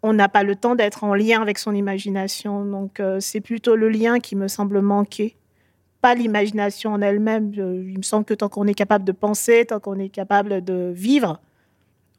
on 0.04 0.14
n'a 0.14 0.30
pas 0.30 0.44
le 0.44 0.56
temps 0.56 0.76
d'être 0.76 1.04
en 1.04 1.16
lien 1.16 1.42
avec 1.42 1.58
son 1.58 1.74
imagination. 1.74 2.64
Donc 2.64 3.00
euh, 3.00 3.20
c'est 3.20 3.42
plutôt 3.42 3.76
le 3.76 3.90
lien 3.90 4.20
qui 4.20 4.36
me 4.36 4.48
semble 4.48 4.82
manquer, 4.82 5.36
pas 6.00 6.14
l'imagination 6.14 6.94
en 6.94 7.02
elle-même. 7.02 7.52
il 7.56 7.98
me 7.98 8.04
semble 8.04 8.24
que 8.24 8.36
tant 8.36 8.50
qu'on 8.50 8.68
est 8.68 8.76
capable 8.76 9.04
de 9.04 9.14
penser, 9.14 9.66
tant 9.66 9.80
qu'on 9.80 9.98
est 9.98 10.10
capable 10.10 10.64
de 10.64 10.92
vivre, 10.94 11.42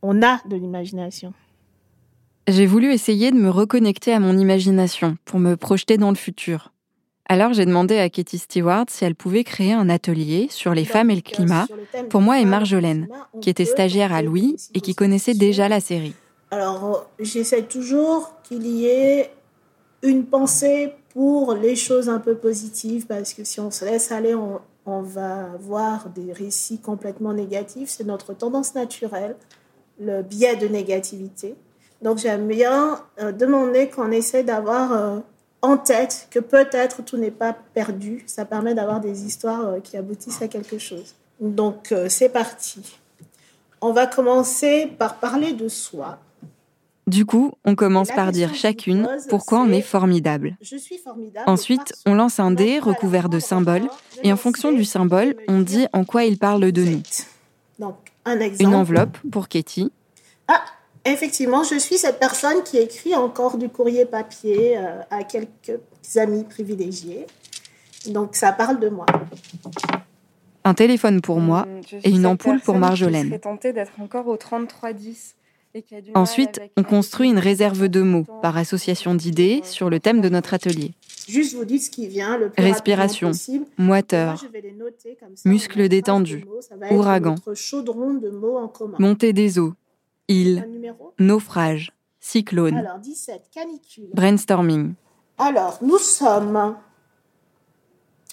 on 0.03 0.21
a 0.21 0.41
de 0.49 0.57
l'imagination. 0.57 1.33
J'ai 2.49 2.67
voulu 2.67 2.93
essayer 2.93 3.31
de 3.31 3.37
me 3.37 3.51
reconnecter 3.51 4.13
à 4.13 4.19
mon 4.19 4.37
imagination 4.37 5.17
pour 5.27 5.39
me 5.39 5.57
projeter 5.57 5.97
dans 5.97 6.11
le 6.11 6.17
futur. 6.17 6.73
Alors 7.29 7.53
j'ai 7.53 7.67
demandé 7.67 7.99
à 7.99 8.09
Katie 8.09 8.39
Stewart 8.39 8.87
si 8.89 9.05
elle 9.05 9.17
pouvait 9.17 9.43
créer 9.43 9.73
un 9.73 9.89
atelier 9.89 10.47
sur 10.51 10.75
les 10.75 10.85
femmes 10.85 11.11
et 11.11 11.17
le 11.17 11.23
climat 11.23 11.67
pour 12.09 12.21
moi 12.21 12.39
et 12.39 12.45
Marjolaine, 12.45 13.09
qui 13.41 13.51
était 13.51 13.65
stagiaire 13.65 14.13
à 14.13 14.23
Louis 14.23 14.57
et 14.75 14.81
qui 14.81 14.95
connaissait 14.95 15.35
déjà 15.35 15.69
la 15.69 15.81
série. 15.81 16.15
Alors 16.53 17.07
j'essaie 17.19 17.63
toujours 17.63 18.33
qu'il 18.45 18.67
y 18.67 18.87
ait 18.87 19.31
une 20.03 20.25
pensée 20.25 20.93
pour 21.13 21.55
les 21.55 21.75
choses 21.75 22.09
un 22.09 22.21
peu 22.21 22.37
positives 22.37 23.07
parce 23.07 23.35
que 23.35 23.43
si 23.43 23.59
on 23.59 23.73
se 23.73 23.85
laisse 23.85 24.13
aller, 24.13 24.35
on, 24.35 24.61
on 24.87 25.01
va 25.03 25.53
avoir 25.55 26.09
des 26.11 26.33
récits 26.33 26.79
complètement 26.79 27.33
négatifs. 27.33 27.89
C'est 27.89 28.05
notre 28.05 28.35
tendance 28.35 28.75
naturelle, 28.77 29.35
le 29.99 30.23
biais 30.23 30.57
de 30.57 30.69
négativité. 30.69 31.57
Donc 32.03 32.19
j'aime 32.19 32.47
bien 32.47 33.01
euh, 33.21 33.33
demander 33.33 33.89
qu'on 33.89 34.13
essaie 34.13 34.45
d'avoir 34.45 34.93
euh, 34.93 35.19
en 35.67 35.77
tête 35.77 36.29
que 36.31 36.39
peut-être 36.39 37.03
tout 37.05 37.17
n'est 37.17 37.33
pas 37.33 37.53
perdu. 37.75 38.23
Ça 38.27 38.45
permet 38.45 38.75
d'avoir 38.75 39.01
des 39.01 39.27
histoires 39.27 39.67
euh, 39.67 39.81
qui 39.81 39.97
aboutissent 39.97 40.41
à 40.41 40.49
quelque 40.49 40.79
chose. 40.79 41.15
Donc 41.41 41.91
euh, 41.91 42.09
c'est 42.09 42.29
parti. 42.29 42.99
On 43.81 43.93
va 43.93 44.07
commencer 44.07 44.87
par 44.99 45.17
parler 45.17 45.53
de 45.53 45.69
soi. 45.69 46.19
Du 47.09 47.25
coup, 47.25 47.53
on 47.65 47.75
commence 47.75 48.11
par 48.11 48.33
dire 48.33 48.55
chacune 48.55 49.09
pourquoi 49.29 49.61
on 49.61 49.71
est 49.71 49.83
formidable. 49.83 50.57
Je 50.61 50.77
suis 50.77 50.99
formidable. 50.99 51.49
Ensuite, 51.49 51.93
on 52.05 52.15
lance 52.15 52.41
un 52.41 52.51
dé 52.51 52.79
recouvert 52.81 53.29
de 53.29 53.39
symboles 53.39 53.89
et 54.25 54.33
en 54.33 54.37
fonction 54.37 54.73
du 54.73 54.85
symbole, 54.85 55.37
on 55.47 55.61
dit 55.61 55.87
en 55.93 56.05
quoi 56.05 56.25
il 56.25 56.39
parle 56.39 56.73
de 56.73 56.83
nous. 56.83 57.03
Donc, 57.79 57.97
un 58.25 58.41
exemple. 58.41 58.63
Une 58.63 58.75
enveloppe 58.75 59.19
pour 59.31 59.49
Katie. 59.49 59.93
Ah, 60.49 60.65
Effectivement, 61.07 61.63
je 61.63 61.79
suis 61.79 61.99
cette 61.99 62.19
personne 62.19 62.65
qui 62.65 62.79
écrit 62.79 63.15
encore 63.15 63.59
du 63.59 63.69
courrier 63.69 64.07
papier 64.07 64.77
euh, 64.77 65.01
à 65.11 65.23
quelques 65.23 65.79
amis 66.17 66.43
privilégiés. 66.43 67.27
Donc 68.09 68.35
ça 68.35 68.53
parle 68.53 68.81
de 68.81 68.89
moi. 68.89 69.07
Un 70.65 70.75
téléphone 70.75 71.21
pour 71.21 71.39
moi 71.39 71.63
hum, 71.63 72.01
et 72.03 72.11
une 72.11 72.27
ampoule 72.27 72.61
pour 72.61 72.77
Marjolaine. 72.77 73.31
d'être 73.63 74.01
encore 74.01 74.27
au 74.27 74.37
3310. 74.37 75.37
Ensuite, 76.15 76.61
on 76.77 76.83
construit 76.83 77.29
une 77.29 77.39
réserve 77.39 77.89
de 77.89 78.01
mots 78.01 78.25
par 78.43 78.57
association 78.57 79.15
d'idées 79.15 79.61
sur 79.63 79.91
le 79.91 80.01
thème 80.01 80.21
de 80.21 80.29
notre 80.29 80.55
atelier. 80.55 80.93
Juste 81.29 81.55
vous 81.55 81.65
dites 81.65 81.83
ce 81.83 81.91
qui 81.91 82.09
vient 82.09 82.39
le 82.39 82.51
plus 82.51 82.63
Respiration, 82.65 83.33
moiteur, 83.77 84.43
muscles 85.45 85.89
détendus, 85.89 86.47
ouragan, 86.91 87.35
montée 88.99 89.33
des 89.33 89.59
eaux, 89.59 89.75
île, 90.29 90.69
naufrage, 91.19 91.93
cyclone, 92.21 92.77
Alors, 92.77 92.99
17, 92.99 93.43
canicule. 93.53 94.09
brainstorming. 94.15 94.95
Alors, 95.39 95.79
nous 95.83 95.99
sommes 95.99 96.77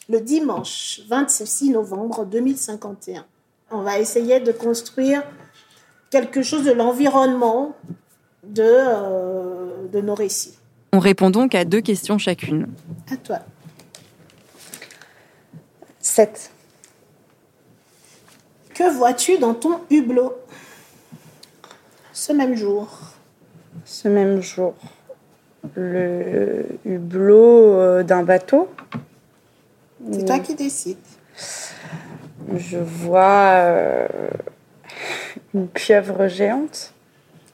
le 0.09 0.19
dimanche 0.21 1.01
26 1.07 1.69
novembre 1.71 2.25
2051. 2.25 3.25
On 3.71 3.81
va 3.81 3.99
essayer 3.99 4.39
de 4.39 4.51
construire 4.51 5.23
quelque 6.09 6.41
chose 6.43 6.63
de 6.63 6.71
l'environnement 6.71 7.75
de, 8.43 8.63
euh, 8.63 9.87
de 9.87 10.01
nos 10.01 10.15
récits. 10.15 10.57
On 10.91 10.99
répond 10.99 11.29
donc 11.29 11.55
à 11.55 11.65
deux 11.65 11.81
questions 11.81 12.17
chacune. 12.17 12.67
À 13.11 13.17
toi. 13.17 13.39
7. 15.99 16.51
Que 18.75 18.91
vois-tu 18.95 19.37
dans 19.37 19.53
ton 19.53 19.79
hublot? 19.89 20.33
Ce 22.13 22.31
même 22.31 22.55
jour 22.55 22.87
Ce 23.85 24.07
même 24.07 24.41
jour. 24.41 24.75
Le 25.75 26.65
hublot 26.85 27.73
euh, 27.73 28.03
d'un 28.03 28.21
bateau. 28.21 28.69
C'est 30.11 30.25
toi 30.25 30.39
qui 30.39 30.53
décides. 30.53 30.97
Je 32.55 32.77
vois 32.77 33.53
euh, 33.55 34.07
une 35.55 35.67
pieuvre 35.67 36.27
géante. 36.27 36.93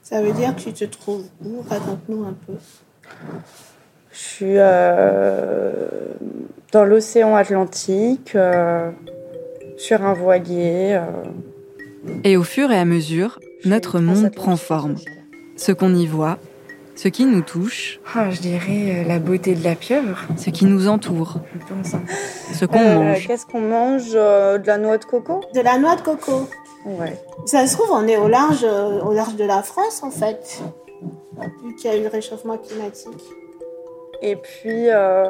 Ça 0.03 0.21
veut 0.21 0.33
dire 0.33 0.55
que 0.55 0.61
tu 0.61 0.73
te 0.73 0.85
trouves 0.85 1.25
où? 1.45 1.61
Raconte-nous 1.61 2.25
un 2.25 2.35
peu. 2.45 2.53
Je 4.11 4.17
suis 4.17 4.57
euh, 4.57 5.71
dans 6.71 6.83
l'océan 6.83 7.35
Atlantique, 7.35 8.35
sur 9.77 10.03
un 10.03 10.13
voilier. 10.13 10.99
Et 12.23 12.35
au 12.35 12.43
fur 12.43 12.71
et 12.71 12.77
à 12.77 12.85
mesure, 12.85 13.39
notre 13.65 13.99
monde 13.99 14.31
prend 14.33 14.57
forme. 14.57 14.95
Ce 15.55 15.71
qu'on 15.71 15.93
y 15.93 16.05
voit, 16.07 16.37
Ce 16.95 17.07
qui 17.07 17.23
nous 17.25 17.41
touche. 17.41 18.01
Ah, 18.13 18.29
je 18.29 18.41
dirais 18.41 19.03
euh, 19.05 19.07
la 19.07 19.19
beauté 19.19 19.55
de 19.55 19.63
la 19.63 19.75
pieuvre. 19.75 20.17
Ce 20.37 20.49
qui 20.49 20.65
nous 20.65 20.89
entoure. 20.89 21.39
Je 21.53 21.73
pense. 21.73 21.93
hein. 21.93 22.01
Ce 22.53 22.65
qu'on 22.65 22.77
Euh, 22.79 22.95
mange. 22.99 23.25
Qu'est-ce 23.27 23.45
qu'on 23.45 23.61
mange 23.61 24.11
Euh, 24.15 24.57
De 24.57 24.67
la 24.67 24.77
noix 24.77 24.97
de 24.97 25.05
coco? 25.05 25.39
De 25.55 25.61
la 25.61 25.77
noix 25.77 25.95
de 25.95 26.01
coco. 26.01 26.49
Ouais. 26.85 27.17
Ça 27.45 27.65
se 27.67 27.77
trouve, 27.77 27.87
on 27.91 28.05
est 28.05 28.17
au 28.17 28.27
large, 28.27 28.63
au 28.65 29.13
large 29.13 29.35
de 29.37 29.45
la 29.45 29.63
France, 29.63 30.03
en 30.03 30.11
fait. 30.11 30.61
Vu 31.63 31.73
qu'il 31.75 31.89
y 31.89 31.93
a 31.93 31.97
eu 31.97 32.03
le 32.03 32.09
réchauffement 32.09 32.57
climatique. 32.57 33.23
Et 34.21 34.35
puis, 34.35 34.89
euh, 34.89 35.29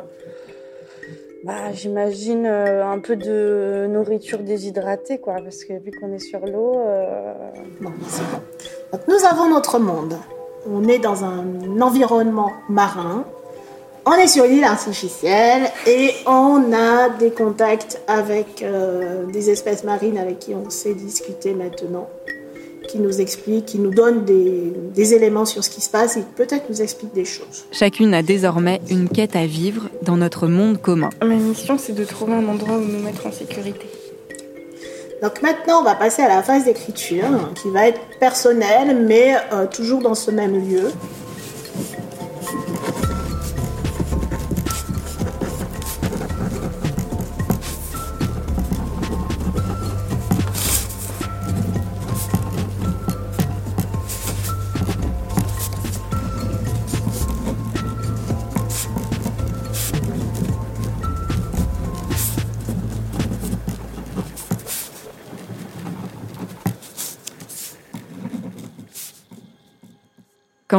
bah, 1.44 1.72
j'imagine 1.74 2.46
euh, 2.46 2.86
un 2.86 3.00
peu 3.00 3.16
de 3.16 3.88
nourriture 3.90 4.40
déshydratée, 4.40 5.20
quoi, 5.20 5.36
parce 5.42 5.64
que 5.64 5.74
vu 5.74 5.92
qu'on 5.92 6.12
est 6.14 6.20
sur 6.20 6.46
l'eau, 6.46 6.76
euh, 6.78 7.34
Bon, 7.80 7.92
c'est 8.08 8.24
bon. 8.24 9.00
Nous 9.08 9.26
avons 9.26 9.50
notre 9.50 9.80
monde. 9.80 10.18
On 10.70 10.86
est 10.88 11.00
dans 11.00 11.24
un 11.24 11.80
environnement 11.80 12.52
marin. 12.68 13.24
On 14.06 14.14
est 14.14 14.28
sur 14.28 14.46
l'île 14.46 14.64
artificielle 14.66 15.70
et 15.88 16.12
on 16.26 16.74
a 16.74 17.10
des 17.10 17.32
contacts 17.32 18.02
avec 18.08 18.62
euh, 18.62 19.26
des 19.26 19.50
espèces 19.50 19.84
marines 19.84 20.18
avec 20.18 20.40
qui 20.40 20.56
on 20.56 20.70
sait 20.70 20.94
discuter 20.94 21.54
maintenant, 21.54 22.10
qui 22.90 23.00
nous 23.00 23.22
expliquent, 23.22 23.68
qui 23.68 23.80
nous 23.80 23.92
donnent 23.92 24.26
des, 24.26 24.74
des 24.96 25.14
éléments 25.14 25.46
sur 25.46 25.64
ce 25.64 25.70
qui 25.70 25.82
se 25.82 25.90
passe 25.90 26.18
et 26.18 26.24
peut-être 26.36 26.70
nous 26.70 26.82
expliquent 26.82 27.14
des 27.14 27.26
choses. 27.26 27.66
Chacune 27.72 28.14
a 28.14 28.24
désormais 28.24 28.82
une 28.90 29.08
quête 29.08 29.36
à 29.36 29.46
vivre 29.46 29.90
dans 30.02 30.18
notre 30.18 30.48
monde 30.48 30.82
commun. 30.82 31.10
ma 31.22 31.36
mission, 31.36 31.78
c'est 31.78 31.94
de 31.94 32.04
trouver 32.04 32.34
un 32.34 32.48
endroit 32.48 32.78
où 32.78 32.86
nous 32.86 33.00
mettre 33.00 33.28
en 33.28 33.32
sécurité. 33.32 33.86
Donc 35.22 35.42
maintenant, 35.42 35.82
on 35.82 35.84
va 35.84 35.96
passer 35.96 36.22
à 36.22 36.30
la 36.30 36.42
phase 36.42 36.64
d'écriture 36.64 37.52
qui 37.62 37.70
va 37.70 37.88
être 37.88 38.00
personnelle, 38.20 39.06
mais 39.06 39.36
euh, 39.54 39.68
toujours 39.68 40.02
dans 40.02 40.16
ce 40.16 40.32
même 40.32 40.56
lieu. 40.70 40.92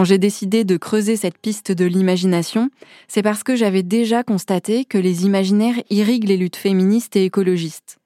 Quand 0.00 0.04
j'ai 0.04 0.16
décidé 0.16 0.64
de 0.64 0.78
creuser 0.78 1.16
cette 1.16 1.36
piste 1.36 1.72
de 1.72 1.84
l'imagination, 1.84 2.70
c'est 3.06 3.20
parce 3.20 3.42
que 3.42 3.54
j'avais 3.54 3.82
déjà 3.82 4.22
constaté 4.22 4.86
que 4.86 4.96
les 4.96 5.26
imaginaires 5.26 5.74
irriguent 5.90 6.26
les 6.26 6.38
luttes 6.38 6.56
féministes 6.56 7.16
et 7.16 7.26
écologistes. 7.26 7.98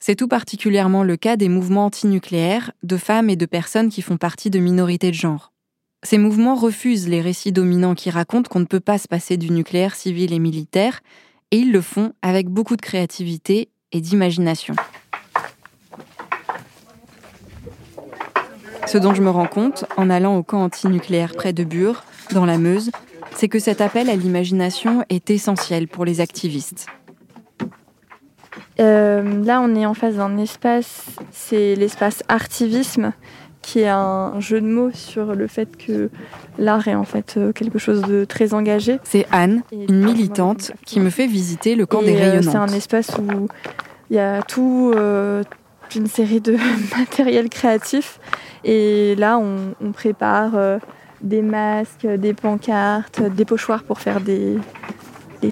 C'est 0.00 0.14
tout 0.14 0.28
particulièrement 0.28 1.04
le 1.04 1.18
cas 1.18 1.36
des 1.36 1.50
mouvements 1.50 1.84
antinucléaires, 1.84 2.72
de 2.82 2.96
femmes 2.96 3.28
et 3.28 3.36
de 3.36 3.44
personnes 3.44 3.90
qui 3.90 4.00
font 4.00 4.16
partie 4.16 4.48
de 4.48 4.60
minorités 4.60 5.10
de 5.10 5.14
genre. 5.14 5.52
Ces 6.02 6.16
mouvements 6.16 6.54
refusent 6.54 7.06
les 7.06 7.20
récits 7.20 7.52
dominants 7.52 7.94
qui 7.94 8.08
racontent 8.08 8.48
qu'on 8.48 8.60
ne 8.60 8.64
peut 8.64 8.80
pas 8.80 8.96
se 8.96 9.06
passer 9.06 9.36
du 9.36 9.50
nucléaire 9.50 9.94
civil 9.94 10.32
et 10.32 10.38
militaire, 10.38 11.00
et 11.50 11.58
ils 11.58 11.70
le 11.70 11.82
font 11.82 12.14
avec 12.22 12.48
beaucoup 12.48 12.76
de 12.76 12.80
créativité 12.80 13.68
et 13.92 14.00
d'imagination. 14.00 14.74
Ce 18.86 18.98
dont 18.98 19.14
je 19.14 19.22
me 19.22 19.30
rends 19.30 19.46
compte 19.46 19.84
en 19.96 20.10
allant 20.10 20.36
au 20.36 20.42
camp 20.42 20.62
antinucléaire 20.62 21.32
près 21.34 21.52
de 21.52 21.64
Bure, 21.64 22.04
dans 22.32 22.44
la 22.44 22.58
Meuse, 22.58 22.90
c'est 23.34 23.48
que 23.48 23.58
cet 23.58 23.80
appel 23.80 24.10
à 24.10 24.16
l'imagination 24.16 25.04
est 25.08 25.30
essentiel 25.30 25.88
pour 25.88 26.04
les 26.04 26.20
activistes. 26.20 26.86
Euh, 28.80 29.44
là, 29.44 29.60
on 29.60 29.74
est 29.74 29.86
en 29.86 29.94
face 29.94 30.16
d'un 30.16 30.36
espace, 30.38 31.06
c'est 31.30 31.74
l'espace 31.74 32.22
artivisme, 32.28 33.12
qui 33.62 33.80
est 33.80 33.88
un 33.88 34.40
jeu 34.40 34.60
de 34.60 34.66
mots 34.66 34.90
sur 34.92 35.34
le 35.34 35.46
fait 35.46 35.76
que 35.76 36.10
l'art 36.58 36.88
est 36.88 36.94
en 36.94 37.04
fait 37.04 37.34
euh, 37.36 37.52
quelque 37.52 37.78
chose 37.78 38.02
de 38.02 38.24
très 38.24 38.54
engagé. 38.54 38.98
C'est 39.04 39.26
Anne, 39.30 39.62
une 39.72 40.04
militante, 40.04 40.72
qui 40.84 41.00
me 41.00 41.10
fait 41.10 41.28
visiter 41.28 41.76
le 41.76 41.86
camp 41.86 42.02
des 42.02 42.10
Et, 42.10 42.16
euh, 42.16 42.30
rayonnantes. 42.30 42.52
C'est 42.52 42.58
un 42.58 42.76
espace 42.76 43.10
où 43.18 43.48
il 44.10 44.16
y 44.16 44.18
a 44.18 44.42
tout, 44.42 44.92
euh, 44.94 45.44
une 45.94 46.06
série 46.06 46.40
de 46.40 46.56
matériel 46.96 47.48
créatif. 47.48 48.18
Et 48.64 49.14
là, 49.16 49.38
on, 49.38 49.92
prépare 49.92 50.52
euh, 50.54 50.78
des 51.20 51.42
masques, 51.42 52.06
des 52.06 52.34
pancartes, 52.34 53.22
des 53.22 53.44
pochoirs 53.44 53.82
pour 53.82 54.00
faire 54.00 54.20
des, 54.20 54.58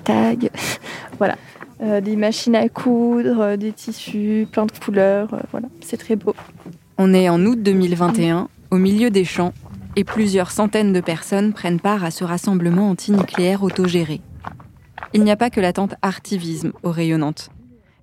tags. 0.05 0.35
voilà. 1.19 1.37
Euh, 1.83 2.01
des 2.01 2.17
machines 2.17 2.57
à 2.57 2.69
coudre, 2.69 3.41
euh, 3.41 3.57
des 3.57 3.73
tissus, 3.73 4.47
plein 4.51 4.67
de 4.67 4.73
couleurs. 4.73 5.29
voilà, 5.51 5.69
c'est 5.81 5.97
très 5.97 6.15
beau. 6.15 6.35
On 6.99 7.15
est 7.15 7.29
en 7.31 7.45
août 7.47 7.63
2021, 7.63 8.49
au 8.71 8.77
milieu 8.77 9.09
des 9.09 9.25
champs, 9.25 9.55
et 9.97 10.05
plusieurs 10.05 10.51
centaines 10.51 10.93
de 10.93 11.01
personnes 11.01 11.53
prennent 11.55 11.81
part 11.81 12.05
à 12.05 12.11
ce 12.11 12.23
rassemblement 12.23 12.91
antinucléaire 12.91 13.63
autogéré. 13.63 14.21
Il 15.15 15.25
n'y 15.25 15.31
a 15.31 15.37
pas 15.37 15.51
que 15.51 15.61
la 15.61 15.73
tente 15.73 15.95
Artivisme 16.03 16.73
aux 16.83 16.91
rayonnantes. 16.91 17.51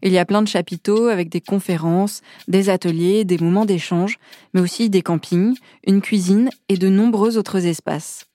Il 0.04 0.12
y 0.12 0.18
a 0.18 0.26
plein 0.26 0.42
de 0.42 0.48
chapiteaux 0.48 1.08
avec 1.08 1.30
des 1.30 1.42
conférences, 1.42 2.22
des 2.48 2.70
ateliers, 2.70 3.26
des 3.26 3.38
moments 3.38 3.66
d'échange, 3.66 4.18
mais 4.54 4.62
aussi 4.62 4.90
des 4.90 5.02
campings, 5.02 5.56
une 5.86 6.02
cuisine 6.02 6.50
et 6.70 6.78
de 6.78 6.90
nombreux 6.90 7.38
autres 7.38 7.66
espaces. 7.66 8.26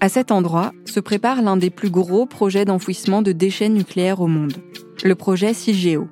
À 0.00 0.08
cet 0.08 0.30
endroit 0.30 0.72
se 0.86 1.00
prépare 1.00 1.42
l'un 1.42 1.56
des 1.56 1.70
plus 1.70 1.90
gros 1.90 2.24
projets 2.24 2.64
d'enfouissement 2.64 3.20
de 3.20 3.32
déchets 3.32 3.68
nucléaires 3.68 4.20
au 4.20 4.28
monde, 4.28 4.54
le 5.02 5.14
projet 5.14 5.52
CIGEO. 5.52 6.08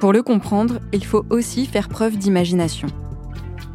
Pour 0.00 0.12
le 0.12 0.22
comprendre, 0.22 0.78
il 0.92 1.04
faut 1.04 1.24
aussi 1.30 1.66
faire 1.66 1.88
preuve 1.88 2.16
d'imagination. 2.16 2.88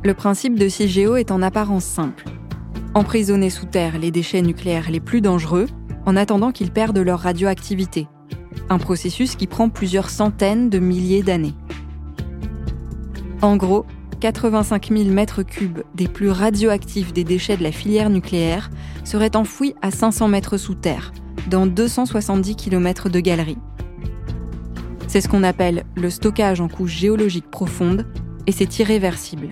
Le 0.03 0.13
principe 0.13 0.57
de 0.57 0.69
CIGEO 0.69 1.15
est 1.17 1.31
en 1.31 1.41
apparence 1.41 1.83
simple. 1.83 2.25
Emprisonner 2.93 3.49
sous 3.49 3.65
terre 3.65 3.99
les 3.99 4.11
déchets 4.11 4.41
nucléaires 4.41 4.89
les 4.89 4.99
plus 4.99 5.21
dangereux 5.21 5.67
en 6.05 6.15
attendant 6.15 6.51
qu'ils 6.51 6.71
perdent 6.71 6.97
leur 6.97 7.19
radioactivité. 7.19 8.07
Un 8.69 8.77
processus 8.77 9.35
qui 9.35 9.47
prend 9.47 9.69
plusieurs 9.69 10.09
centaines 10.09 10.69
de 10.69 10.79
milliers 10.79 11.23
d'années. 11.23 11.53
En 13.41 13.57
gros, 13.57 13.85
85 14.19 14.89
000 14.89 15.09
mètres 15.09 15.41
cubes 15.41 15.79
des 15.95 16.07
plus 16.07 16.29
radioactifs 16.29 17.11
des 17.11 17.23
déchets 17.23 17.57
de 17.57 17.63
la 17.63 17.71
filière 17.71 18.09
nucléaire 18.09 18.69
seraient 19.03 19.35
enfouis 19.35 19.73
à 19.81 19.89
500 19.89 20.27
mètres 20.27 20.57
sous 20.57 20.75
terre, 20.75 21.11
dans 21.49 21.65
270 21.65 22.55
km 22.55 23.09
de 23.09 23.19
galeries. 23.19 23.57
C'est 25.07 25.21
ce 25.21 25.27
qu'on 25.27 25.43
appelle 25.43 25.83
le 25.95 26.09
stockage 26.09 26.61
en 26.61 26.67
couche 26.67 26.91
géologique 26.91 27.49
profonde 27.49 28.05
et 28.47 28.51
c'est 28.51 28.79
irréversible. 28.79 29.49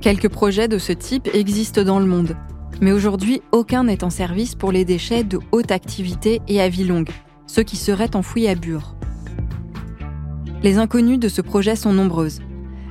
Quelques 0.00 0.28
projets 0.28 0.68
de 0.68 0.78
ce 0.78 0.92
type 0.92 1.28
existent 1.32 1.84
dans 1.84 2.00
le 2.00 2.06
monde, 2.06 2.36
mais 2.80 2.92
aujourd'hui 2.92 3.42
aucun 3.52 3.84
n'est 3.84 4.04
en 4.04 4.10
service 4.10 4.54
pour 4.54 4.72
les 4.72 4.84
déchets 4.84 5.24
de 5.24 5.38
haute 5.52 5.70
activité 5.70 6.40
et 6.48 6.60
à 6.60 6.68
vie 6.68 6.84
longue, 6.84 7.10
ceux 7.46 7.62
qui 7.62 7.76
seraient 7.76 8.16
enfouis 8.16 8.48
à 8.48 8.54
Bure. 8.54 8.96
Les 10.62 10.78
inconnues 10.78 11.18
de 11.18 11.28
ce 11.28 11.40
projet 11.40 11.76
sont 11.76 11.92
nombreuses. 11.92 12.40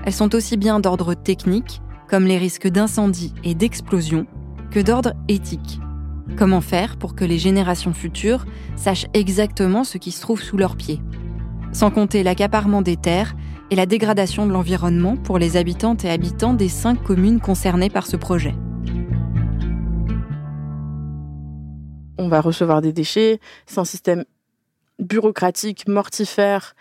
Elles 0.06 0.13
sont 0.13 0.34
aussi 0.34 0.58
bien 0.58 0.80
d'ordre 0.80 1.13
technique, 1.13 1.82
comme 2.08 2.25
les 2.25 2.38
risques 2.38 2.67
d'incendie 2.67 3.34
et 3.43 3.54
d'explosion, 3.54 4.25
que 4.71 4.80
d'ordre 4.80 5.13
éthique. 5.28 5.80
Comment 6.38 6.62
faire 6.62 6.97
pour 6.97 7.15
que 7.15 7.25
les 7.25 7.38
générations 7.38 7.93
futures 7.93 8.45
sachent 8.75 9.08
exactement 9.13 9.84
ce 9.84 9.97
qui 9.97 10.12
se 10.12 10.21
trouve 10.21 10.41
sous 10.41 10.58
leurs 10.58 10.75
pieds? 10.75 11.02
Sans 11.71 11.91
compter 11.91 12.23
l'accaparement 12.23 12.82
des 12.82 12.97
terres 12.97 13.36
et 13.71 13.75
la 13.75 13.86
dégradation 13.86 14.47
de 14.47 14.52
l'environnement 14.52 15.15
pour 15.15 15.38
les 15.38 15.58
habitantes 15.58 16.06
et 16.06 16.10
habitants 16.10 16.54
des 16.54 16.69
cinq 16.69 17.04
communes 17.04 17.39
concernées 17.39 17.89
par 17.89 18.08
ce 18.08 18.15
projet. 18.15 18.56
On 22.21 22.27
va 22.27 22.41
recevoir 22.41 22.82
des 22.82 22.91
déchets, 22.91 23.39
c'est 23.65 23.79
un 23.79 23.86
système 23.86 24.25
bureaucratique, 24.99 25.88
mortifère, 25.88 26.75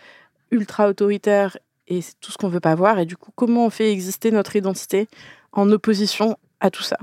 ultra 0.51 0.88
autoritaire 0.88 1.57
et 1.87 2.03
c'est 2.03 2.18
tout 2.20 2.33
ce 2.33 2.37
qu'on 2.37 2.48
veut 2.48 2.59
pas 2.59 2.74
voir. 2.74 2.98
Et 2.98 3.07
du 3.07 3.16
coup, 3.16 3.31
comment 3.37 3.66
on 3.66 3.70
fait 3.70 3.92
exister 3.92 4.33
notre 4.33 4.57
identité 4.57 5.07
en 5.53 5.70
opposition 5.70 6.37
à 6.59 6.72
tout 6.72 6.83
ça? 6.83 6.98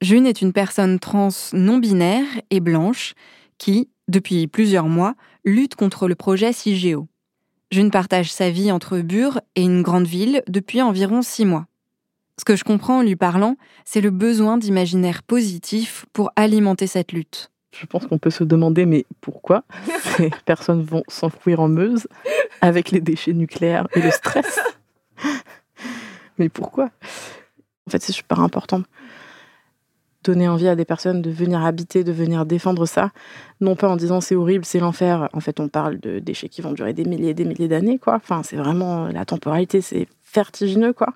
June 0.00 0.26
est 0.26 0.40
une 0.40 0.54
personne 0.54 0.98
trans 0.98 1.28
non 1.52 1.76
binaire 1.76 2.24
et 2.48 2.60
blanche 2.60 3.12
qui, 3.58 3.90
depuis 4.08 4.46
plusieurs 4.46 4.88
mois, 4.88 5.14
lutte 5.44 5.74
contre 5.74 6.08
le 6.08 6.14
projet 6.14 6.54
CIGEO. 6.54 7.06
June 7.70 7.90
partage 7.90 8.32
sa 8.32 8.48
vie 8.48 8.72
entre 8.72 9.00
Bure 9.00 9.42
et 9.54 9.62
une 9.62 9.82
grande 9.82 10.06
ville 10.06 10.42
depuis 10.48 10.80
environ 10.80 11.20
six 11.20 11.44
mois. 11.44 11.66
Ce 12.38 12.44
que 12.46 12.56
je 12.56 12.64
comprends 12.64 13.00
en 13.00 13.02
lui 13.02 13.16
parlant, 13.16 13.56
c'est 13.84 14.00
le 14.00 14.10
besoin 14.10 14.56
d'imaginaire 14.56 15.22
positif 15.22 16.06
pour 16.14 16.30
alimenter 16.36 16.86
cette 16.86 17.12
lutte. 17.12 17.50
Je 17.78 17.86
pense 17.86 18.06
qu'on 18.06 18.18
peut 18.18 18.30
se 18.30 18.44
demander, 18.44 18.86
mais 18.86 19.04
pourquoi 19.20 19.64
ces 20.16 20.30
personnes 20.44 20.82
vont 20.82 21.02
s'enfouir 21.08 21.60
en 21.60 21.68
Meuse 21.68 22.08
avec 22.60 22.90
les 22.90 23.00
déchets 23.00 23.34
nucléaires 23.34 23.86
et 23.94 24.00
le 24.00 24.10
stress? 24.10 24.60
Mais 26.38 26.48
pourquoi? 26.48 26.90
En 27.86 27.90
fait, 27.90 28.02
c'est 28.02 28.12
super 28.12 28.40
important. 28.40 28.82
Donner 30.24 30.48
envie 30.48 30.68
à 30.68 30.74
des 30.74 30.84
personnes 30.84 31.22
de 31.22 31.30
venir 31.30 31.64
habiter, 31.64 32.02
de 32.02 32.12
venir 32.12 32.46
défendre 32.46 32.84
ça. 32.84 33.12
Non 33.60 33.76
pas 33.76 33.88
en 33.88 33.96
disant 33.96 34.20
c'est 34.20 34.34
horrible, 34.34 34.64
c'est 34.64 34.80
l'enfer. 34.80 35.28
En 35.32 35.40
fait, 35.40 35.60
on 35.60 35.68
parle 35.68 36.00
de 36.00 36.18
déchets 36.18 36.48
qui 36.48 36.62
vont 36.62 36.72
durer 36.72 36.92
des 36.92 37.04
milliers 37.04 37.30
et 37.30 37.34
des 37.34 37.44
milliers 37.44 37.68
d'années, 37.68 37.98
quoi. 37.98 38.16
Enfin, 38.16 38.42
c'est 38.42 38.56
vraiment 38.56 39.06
la 39.06 39.24
temporalité, 39.24 39.80
c'est 39.80 40.08
vertigineux, 40.34 40.92
quoi. 40.92 41.14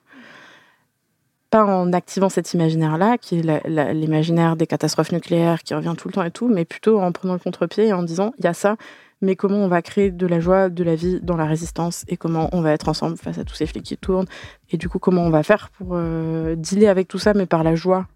Pas 1.50 1.64
en 1.64 1.92
activant 1.92 2.28
cet 2.28 2.54
imaginaire-là, 2.54 3.18
qui 3.18 3.40
est 3.40 3.92
l'imaginaire 3.92 4.56
des 4.56 4.66
catastrophes 4.66 5.12
nucléaires 5.12 5.62
qui 5.62 5.74
revient 5.74 5.94
tout 5.98 6.08
le 6.08 6.14
temps 6.14 6.22
et 6.22 6.30
tout, 6.30 6.48
mais 6.48 6.64
plutôt 6.64 7.00
en 7.00 7.10
prenant 7.10 7.32
le 7.32 7.40
contre-pied 7.40 7.88
et 7.88 7.92
en 7.92 8.04
disant 8.04 8.32
il 8.38 8.44
y 8.44 8.48
a 8.48 8.54
ça, 8.54 8.76
mais 9.22 9.36
comment 9.36 9.58
on 9.58 9.68
va 9.68 9.82
créer 9.82 10.10
de 10.10 10.26
la 10.26 10.40
joie, 10.40 10.68
de 10.68 10.84
la 10.84 10.94
vie 10.94 11.20
dans 11.20 11.36
la 11.36 11.46
résistance 11.46 12.04
et 12.08 12.16
comment 12.16 12.48
on 12.52 12.60
va 12.60 12.72
être 12.72 12.88
ensemble 12.88 13.16
face 13.16 13.38
à 13.38 13.44
tous 13.44 13.54
ces 13.54 13.66
flics 13.66 13.84
qui 13.84 13.96
tournent 13.96 14.26
et 14.70 14.76
du 14.76 14.88
coup 14.88 14.98
comment 14.98 15.22
on 15.22 15.30
va 15.30 15.42
faire 15.42 15.70
pour 15.70 15.90
euh, 15.92 16.54
dealer 16.56 16.88
avec 16.88 17.08
tout 17.08 17.18
ça 17.18 17.34
mais 17.34 17.46
par 17.46 17.62
la 17.62 17.74
joie 17.74 18.06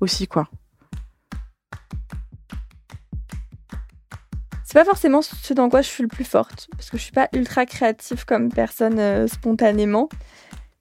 aussi 0.00 0.26
quoi. 0.26 0.48
C'est 4.64 4.78
pas 4.78 4.84
forcément 4.84 5.20
ce 5.22 5.52
dans 5.52 5.68
quoi 5.68 5.82
je 5.82 5.88
suis 5.88 6.02
le 6.02 6.08
plus 6.08 6.24
forte 6.24 6.68
parce 6.72 6.90
que 6.90 6.96
je 6.96 7.02
suis 7.02 7.12
pas 7.12 7.28
ultra 7.32 7.66
créative 7.66 8.24
comme 8.24 8.52
personne 8.52 8.98
euh, 8.98 9.28
spontanément 9.28 10.08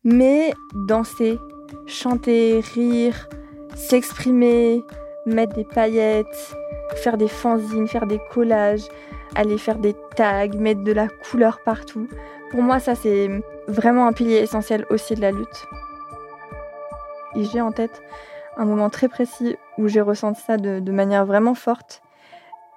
mais 0.04 0.54
danser, 0.88 1.38
chanter, 1.86 2.62
rire, 2.74 3.30
s'exprimer, 3.76 4.84
mettre 5.26 5.54
des 5.54 5.64
paillettes, 5.64 6.56
faire 6.96 7.18
des 7.18 7.28
fanzines, 7.28 7.88
faire 7.88 8.08
des 8.08 8.20
collages, 8.32 8.88
aller 9.36 9.58
faire 9.58 9.78
des 9.78 9.96
tags, 10.16 10.48
mettre 10.58 10.84
de 10.84 10.92
la 10.92 11.08
couleur 11.08 11.60
partout. 11.64 12.08
Pour 12.52 12.62
moi, 12.62 12.80
ça, 12.80 12.96
c'est 12.96 13.30
vraiment 13.68 14.08
un 14.08 14.14
pilier 14.14 14.38
essentiel 14.38 14.86
aussi 14.90 15.16
de 15.16 15.22
la 15.22 15.32
lutte. 15.32 15.68
Et 17.36 17.44
j'ai 17.44 17.62
en 17.62 17.72
tête 17.72 18.02
un 18.58 18.66
moment 18.66 18.90
très 18.90 19.08
précis 19.08 19.56
où 19.78 19.88
j'ai 19.88 20.02
ressenti 20.02 20.42
ça 20.42 20.58
de, 20.58 20.92
manière 20.92 21.26
vraiment 21.26 21.54
forte. 21.54 22.02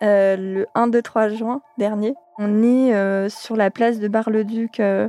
Euh, 0.03 0.37
le 0.37 0.67
1, 0.75 0.89
2, 0.89 1.01
3 1.01 1.29
juin 1.29 1.63
dernier, 1.79 2.15
on 2.39 2.63
est 2.63 2.95
euh, 2.95 3.29
sur 3.29 3.57
la 3.57 3.71
place 3.71 3.99
de 3.99 4.09
Bar-le-Duc. 4.09 4.81
Euh, 4.81 5.09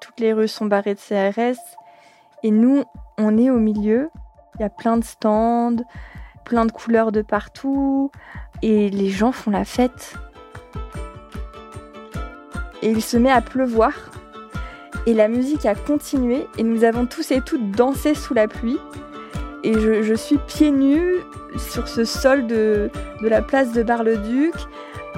toutes 0.00 0.20
les 0.20 0.32
rues 0.32 0.48
sont 0.48 0.66
barrées 0.66 0.94
de 0.94 1.00
CRS. 1.00 1.58
Et 2.44 2.52
nous, 2.52 2.84
on 3.18 3.36
est 3.36 3.50
au 3.50 3.58
milieu. 3.58 4.10
Il 4.54 4.62
y 4.62 4.64
a 4.64 4.70
plein 4.70 4.96
de 4.96 5.04
stands, 5.04 5.82
plein 6.44 6.64
de 6.64 6.70
couleurs 6.70 7.10
de 7.10 7.22
partout. 7.22 8.12
Et 8.62 8.88
les 8.90 9.08
gens 9.08 9.32
font 9.32 9.50
la 9.50 9.64
fête 9.64 10.16
et 12.84 12.90
il 12.90 13.02
se 13.02 13.16
met 13.16 13.30
à 13.30 13.40
pleuvoir. 13.40 13.92
Et 15.06 15.14
la 15.14 15.26
musique 15.26 15.66
a 15.66 15.74
continué 15.74 16.46
et 16.58 16.62
nous 16.62 16.84
avons 16.84 17.06
tous 17.06 17.30
et 17.30 17.40
toutes 17.40 17.70
dansé 17.70 18.14
sous 18.14 18.34
la 18.34 18.46
pluie. 18.46 18.78
Et 19.64 19.72
je, 19.72 20.14
suis 20.14 20.36
pieds 20.36 20.70
nus 20.70 21.16
sur 21.56 21.88
ce 21.88 22.04
sol 22.04 22.46
de, 22.46 22.90
la 23.22 23.40
place 23.40 23.72
de 23.72 23.82
Bar-le-Duc. 23.82 24.54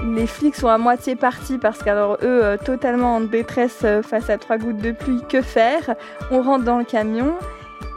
Les 0.03 0.27
flics 0.27 0.55
sont 0.55 0.67
à 0.67 0.77
moitié 0.77 1.15
partis 1.15 1.57
parce 1.57 1.79
qu'alors 1.83 2.15
eux, 2.21 2.43
euh, 2.43 2.57
totalement 2.57 3.15
en 3.15 3.21
détresse 3.21 3.81
euh, 3.83 4.01
face 4.01 4.29
à 4.29 4.37
trois 4.37 4.57
gouttes 4.57 4.77
de 4.77 4.91
pluie, 4.91 5.21
que 5.27 5.41
faire? 5.41 5.95
On 6.31 6.41
rentre 6.41 6.63
dans 6.63 6.77
le 6.77 6.85
camion 6.85 7.33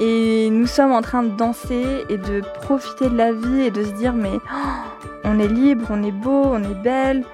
et 0.01 0.49
nous 0.51 0.67
sommes 0.67 0.93
en 0.93 1.03
train 1.03 1.23
de 1.23 1.37
danser 1.37 2.05
et 2.09 2.17
de 2.17 2.43
profiter 2.63 3.09
de 3.09 3.17
la 3.17 3.33
vie 3.33 3.63
et 3.63 3.71
de 3.71 3.85
se 3.85 3.91
dire 3.93 4.15
mais 4.15 4.33
oh, 4.35 5.01
on 5.25 5.39
est 5.39 5.49
libre, 5.49 5.87
on 5.91 6.03
est 6.03 6.13
beau, 6.13 6.43
on 6.47 6.63
est 6.63 6.83
belle, 6.83 7.25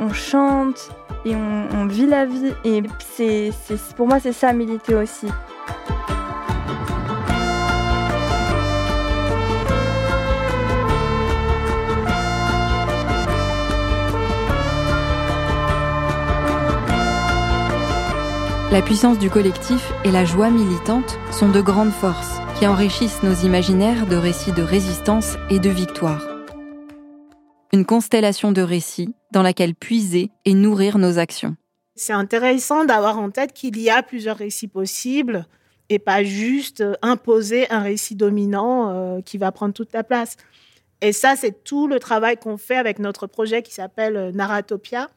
on 0.00 0.12
chante, 0.12 0.90
et 1.26 1.34
on, 1.34 1.86
vit 1.86 2.06
la 2.06 2.24
vie. 2.24 2.52
Et 2.64 2.82
c'est, 3.00 3.50
pour 3.96 4.06
moi, 4.06 4.20
c'est 4.20 4.32
ça, 4.32 4.52
militer 4.52 4.94
aussi. 4.94 5.26
La 18.76 18.82
puissance 18.82 19.18
du 19.18 19.30
collectif 19.30 19.90
et 20.04 20.10
la 20.10 20.26
joie 20.26 20.50
militante 20.50 21.18
sont 21.32 21.48
de 21.48 21.62
grandes 21.62 21.92
forces 21.92 22.40
qui 22.58 22.66
enrichissent 22.66 23.22
nos 23.22 23.32
imaginaires 23.32 24.06
de 24.06 24.16
récits 24.16 24.52
de 24.52 24.60
résistance 24.60 25.36
et 25.48 25.58
de 25.58 25.70
victoire 25.70 26.22
une 27.72 27.86
constellation 27.86 28.52
de 28.52 28.60
récits 28.60 29.14
dans 29.32 29.40
laquelle 29.40 29.74
puiser 29.74 30.30
et 30.44 30.52
nourrir 30.52 30.98
nos 30.98 31.18
actions. 31.18 31.56
C'est 31.94 32.12
intéressant 32.12 32.84
d'avoir 32.84 33.18
en 33.18 33.30
tête 33.30 33.54
qu'il 33.54 33.78
y 33.78 33.88
a 33.88 34.02
plusieurs 34.02 34.36
récits 34.36 34.68
possibles 34.68 35.46
et 35.88 35.98
pas 35.98 36.22
juste 36.22 36.84
imposer 37.00 37.70
un 37.70 37.80
récit 37.80 38.14
dominant 38.14 38.90
euh, 38.90 39.20
qui 39.22 39.38
va 39.38 39.52
prendre 39.52 39.72
toute 39.72 39.94
la 39.94 40.04
place. 40.04 40.36
Et 41.00 41.12
ça, 41.12 41.34
c'est 41.34 41.64
tout 41.64 41.88
le 41.88 41.98
travail 41.98 42.36
qu'on 42.36 42.58
fait 42.58 42.76
avec 42.76 42.98
notre 42.98 43.26
projet 43.26 43.62
qui 43.62 43.72
s'appelle 43.72 44.16
euh, 44.18 44.32
Narratopia, 44.32 45.08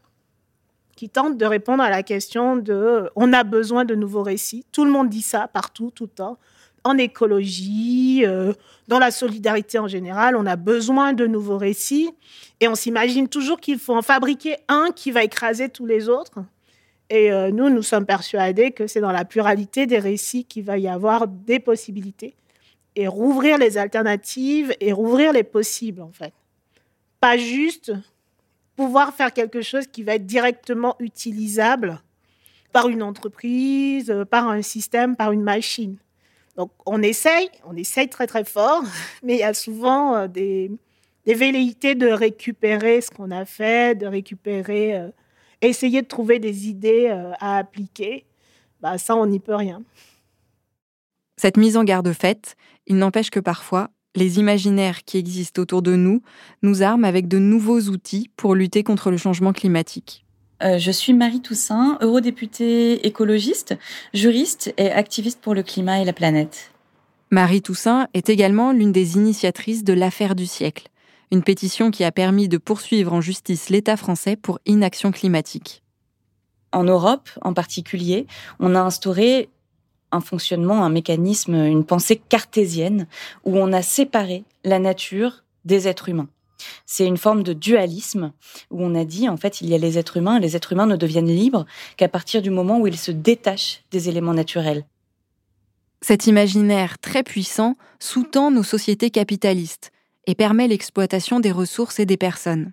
qui 1.00 1.08
tente 1.08 1.38
de 1.38 1.46
répondre 1.46 1.82
à 1.82 1.90
la 1.90 2.04
question 2.04 2.58
de 2.58 3.10
on 3.16 3.32
a 3.32 3.46
besoin 3.46 3.86
de 3.86 3.96
nouveaux 3.96 4.22
récits. 4.22 4.66
Tout 4.74 4.84
le 4.84 4.92
monde 4.92 5.08
dit 5.08 5.22
ça 5.22 5.48
partout, 5.48 5.92
tout 5.96 6.04
le 6.04 6.10
temps 6.10 6.38
en 6.84 6.98
écologie, 6.98 8.24
euh, 8.26 8.52
dans 8.90 9.00
la 9.00 9.10
solidarité 9.10 9.80
en 9.80 9.88
général. 9.88 10.36
On 10.36 10.46
a 10.46 10.58
besoin 10.58 11.14
de 11.14 11.26
nouveaux 11.26 11.58
récits 11.58 12.10
et 12.60 12.68
on 12.68 12.76
s'imagine 12.76 13.30
toujours 13.30 13.62
qu'il 13.62 13.80
faut 13.80 13.96
en 13.96 14.02
fabriquer 14.02 14.58
un 14.68 14.90
qui 14.94 15.12
va 15.12 15.24
écraser 15.24 15.70
tous 15.70 15.86
les 15.86 16.10
autres. 16.10 16.40
Et 17.10 17.32
euh, 17.32 17.50
nous, 17.50 17.70
nous 17.70 17.82
sommes 17.82 18.06
persuadés 18.06 18.72
que 18.72 18.86
c'est 18.86 19.00
dans 19.00 19.14
la 19.14 19.24
pluralité 19.24 19.86
des 19.86 20.00
récits 20.00 20.44
qu'il 20.44 20.66
va 20.66 20.78
y 20.78 20.90
avoir 20.90 21.30
des 21.30 21.60
possibilités 21.60 22.36
et 22.98 23.08
rouvrir 23.08 23.58
les 23.58 23.78
alternatives 23.78 24.76
et 24.82 24.92
rouvrir 24.92 25.32
les 25.32 25.44
possibles, 25.44 26.02
en 26.02 26.12
fait. 26.12 26.34
Pas 27.22 27.38
juste 27.38 27.94
pouvoir 28.80 29.14
faire 29.14 29.34
quelque 29.34 29.62
chose 29.62 29.88
qui 29.88 30.04
va 30.04 30.16
être 30.16 30.26
directement 30.26 30.96
utilisable 31.00 32.02
par 32.72 32.88
une 32.88 33.04
entreprise, 33.04 34.16
par 34.32 34.48
un 34.48 34.62
système, 34.62 35.18
par 35.18 35.34
une 35.34 35.44
machine. 35.44 35.98
Donc 36.56 36.72
on 36.86 37.02
essaye, 37.02 37.50
on 37.66 37.76
essaye 37.76 38.08
très 38.08 38.26
très 38.26 38.46
fort, 38.46 38.84
mais 39.24 39.34
il 39.34 39.40
y 39.40 39.44
a 39.44 39.54
souvent 39.54 40.16
euh, 40.16 40.28
des, 40.30 40.72
velléités 41.26 41.94
de 41.94 42.08
récupérer 42.08 43.02
ce 43.02 43.12
qu'on 43.12 43.32
a 43.32 43.44
fait, 43.44 44.00
de 44.00 44.08
récupérer, 44.08 44.96
euh, 44.96 45.10
essayer 45.60 46.02
de 46.02 46.08
trouver 46.08 46.40
des 46.40 46.70
idées 46.70 47.10
euh, 47.10 47.34
à 47.42 47.58
appliquer. 47.58 48.26
Bah, 48.80 48.98
ça, 48.98 49.14
on 49.18 49.26
n'y 49.26 49.42
peut 49.42 49.56
rien. 49.56 49.84
Cette 51.36 51.58
mise 51.58 51.76
en 51.76 51.84
garde 51.84 52.14
faite, 52.14 52.56
il 52.88 52.96
n'empêche 52.96 53.30
que 53.30 53.42
parfois, 53.42 53.90
les 54.16 54.40
imaginaires 54.40 55.04
qui 55.04 55.18
existent 55.18 55.62
autour 55.62 55.82
de 55.82 55.96
nous 55.96 56.22
nous 56.62 56.84
arment 56.84 57.08
avec 57.08 57.28
de 57.28 57.40
nouveaux 57.40 57.82
outils 57.82 58.30
pour 58.36 58.56
lutter 58.56 58.84
contre 58.84 59.12
le 59.12 59.18
changement 59.18 59.54
climatique. 59.54 60.26
Euh, 60.62 60.78
je 60.78 60.92
suis 60.92 61.14
Marie 61.14 61.42
Toussaint, 61.42 61.98
eurodéputée 62.02 63.08
écologiste, 63.08 63.78
juriste 64.14 64.74
et 64.78 64.92
activiste 64.92 65.40
pour 65.42 65.54
le 65.54 65.64
climat 65.64 66.02
et 66.02 66.06
la 66.06 66.14
planète. 66.14 66.72
Marie 67.32 67.62
Toussaint 67.62 68.08
est 68.14 68.30
également 68.30 68.72
l'une 68.72 68.92
des 68.92 69.16
initiatrices 69.16 69.84
de 69.84 69.94
l'affaire 69.94 70.36
du 70.36 70.48
siècle, 70.48 70.88
une 71.32 71.44
pétition 71.44 71.92
qui 71.92 72.04
a 72.04 72.12
permis 72.12 72.50
de 72.50 72.58
poursuivre 72.58 73.14
en 73.14 73.22
justice 73.22 73.70
l'État 73.70 73.96
français 73.96 74.36
pour 74.36 74.60
inaction 74.66 75.12
climatique. 75.12 75.84
En 76.72 76.84
Europe, 76.84 77.30
en 77.42 77.54
particulier, 77.54 78.28
on 78.60 78.76
a 78.76 78.82
instauré 78.82 79.50
un 80.12 80.22
fonctionnement, 80.22 80.84
un 80.84 80.90
mécanisme, 80.90 81.56
une 81.56 81.86
pensée 81.86 82.22
cartésienne 82.30 83.08
où 83.46 83.58
on 83.58 83.74
a 83.74 83.82
séparé 83.82 84.44
la 84.64 84.80
nature 84.80 85.44
des 85.66 85.88
êtres 85.88 86.10
humains. 86.10 86.30
C'est 86.86 87.06
une 87.06 87.18
forme 87.18 87.44
de 87.44 87.54
dualisme 87.54 88.34
où 88.70 88.84
on 88.84 88.96
a 88.96 89.06
dit, 89.06 89.30
en 89.30 89.38
fait, 89.38 89.62
il 89.62 89.70
y 89.70 89.76
a 89.76 89.78
les 89.78 89.98
êtres 89.98 90.18
humains, 90.18 90.40
les 90.40 90.56
êtres 90.56 90.74
humains 90.74 90.88
ne 90.88 90.98
deviennent 90.98 91.28
libres 91.28 91.66
qu'à 91.98 92.10
partir 92.10 92.42
du 92.42 92.50
moment 92.50 92.80
où 92.80 92.88
ils 92.88 92.98
se 92.98 93.12
détachent 93.12 93.84
des 93.92 94.10
éléments 94.10 94.34
naturels. 94.34 94.86
Cet 96.02 96.28
imaginaire 96.28 96.98
très 97.00 97.24
puissant 97.24 97.76
sous-tend 98.00 98.52
nos 98.52 98.64
sociétés 98.64 99.10
capitalistes 99.10 99.92
et 100.28 100.36
permet 100.36 100.68
l'exploitation 100.68 101.40
des 101.40 101.52
ressources 101.52 102.00
et 102.00 102.06
des 102.06 102.18
personnes. 102.18 102.72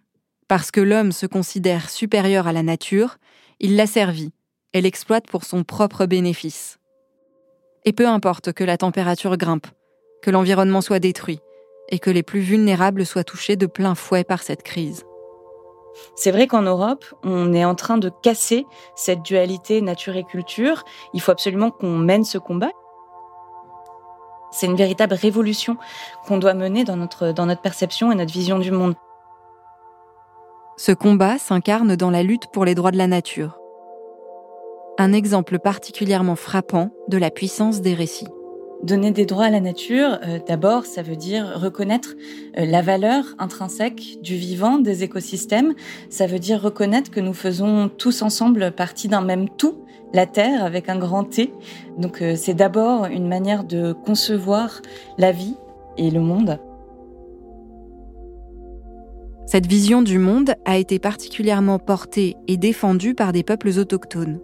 Parce 0.48 0.70
que 0.70 0.80
l'homme 0.80 1.12
se 1.12 1.26
considère 1.26 1.90
supérieur 1.90 2.46
à 2.46 2.52
la 2.52 2.62
nature, 2.62 3.18
il 3.58 3.76
l'a 3.76 3.86
servi 3.86 4.32
et 4.72 4.80
l'exploite 4.80 5.26
pour 5.26 5.44
son 5.44 5.64
propre 5.64 6.06
bénéfice. 6.06 6.78
Et 7.86 7.92
peu 7.92 8.08
importe 8.08 8.52
que 8.52 8.64
la 8.64 8.76
température 8.76 9.36
grimpe, 9.36 9.68
que 10.20 10.30
l'environnement 10.32 10.80
soit 10.80 10.98
détruit, 10.98 11.40
et 11.88 12.00
que 12.00 12.10
les 12.10 12.24
plus 12.24 12.40
vulnérables 12.40 13.06
soient 13.06 13.24
touchés 13.24 13.54
de 13.54 13.66
plein 13.66 13.94
fouet 13.94 14.24
par 14.24 14.42
cette 14.42 14.64
crise. 14.64 15.04
C'est 16.16 16.32
vrai 16.32 16.48
qu'en 16.48 16.62
Europe, 16.62 17.04
on 17.22 17.54
est 17.54 17.64
en 17.64 17.76
train 17.76 17.96
de 17.96 18.10
casser 18.22 18.66
cette 18.96 19.22
dualité 19.22 19.80
nature 19.80 20.16
et 20.16 20.24
culture. 20.24 20.84
Il 21.14 21.20
faut 21.20 21.30
absolument 21.30 21.70
qu'on 21.70 21.96
mène 21.96 22.24
ce 22.24 22.38
combat. 22.38 22.72
C'est 24.50 24.66
une 24.66 24.76
véritable 24.76 25.14
révolution 25.14 25.76
qu'on 26.26 26.38
doit 26.38 26.54
mener 26.54 26.84
dans 26.84 26.96
notre, 26.96 27.32
dans 27.32 27.46
notre 27.46 27.62
perception 27.62 28.10
et 28.10 28.14
notre 28.14 28.32
vision 28.32 28.58
du 28.58 28.72
monde. 28.72 28.94
Ce 30.76 30.92
combat 30.92 31.38
s'incarne 31.38 31.96
dans 31.96 32.10
la 32.10 32.22
lutte 32.22 32.48
pour 32.52 32.64
les 32.64 32.74
droits 32.74 32.90
de 32.90 32.98
la 32.98 33.06
nature. 33.06 33.58
Un 34.98 35.12
exemple 35.12 35.58
particulièrement 35.58 36.36
frappant 36.36 36.90
de 37.08 37.18
la 37.18 37.30
puissance 37.30 37.82
des 37.82 37.92
récits. 37.92 38.28
Donner 38.82 39.10
des 39.10 39.26
droits 39.26 39.44
à 39.44 39.50
la 39.50 39.60
nature, 39.60 40.18
euh, 40.26 40.38
d'abord, 40.46 40.86
ça 40.86 41.02
veut 41.02 41.16
dire 41.16 41.60
reconnaître 41.60 42.14
euh, 42.58 42.64
la 42.64 42.80
valeur 42.80 43.24
intrinsèque 43.38 44.18
du 44.22 44.36
vivant, 44.36 44.78
des 44.78 45.02
écosystèmes. 45.02 45.74
Ça 46.08 46.26
veut 46.26 46.38
dire 46.38 46.62
reconnaître 46.62 47.10
que 47.10 47.20
nous 47.20 47.34
faisons 47.34 47.90
tous 47.90 48.22
ensemble 48.22 48.72
partie 48.72 49.08
d'un 49.08 49.20
même 49.20 49.50
tout, 49.50 49.84
la 50.14 50.24
Terre 50.24 50.64
avec 50.64 50.88
un 50.88 50.98
grand 50.98 51.24
T. 51.24 51.52
Donc 51.98 52.22
euh, 52.22 52.34
c'est 52.34 52.54
d'abord 52.54 53.04
une 53.04 53.28
manière 53.28 53.64
de 53.64 53.92
concevoir 53.92 54.80
la 55.18 55.30
vie 55.30 55.56
et 55.98 56.10
le 56.10 56.20
monde. 56.20 56.58
Cette 59.46 59.66
vision 59.66 60.00
du 60.00 60.18
monde 60.18 60.54
a 60.64 60.78
été 60.78 60.98
particulièrement 60.98 61.78
portée 61.78 62.36
et 62.48 62.56
défendue 62.56 63.14
par 63.14 63.32
des 63.32 63.42
peuples 63.42 63.78
autochtones. 63.78 64.40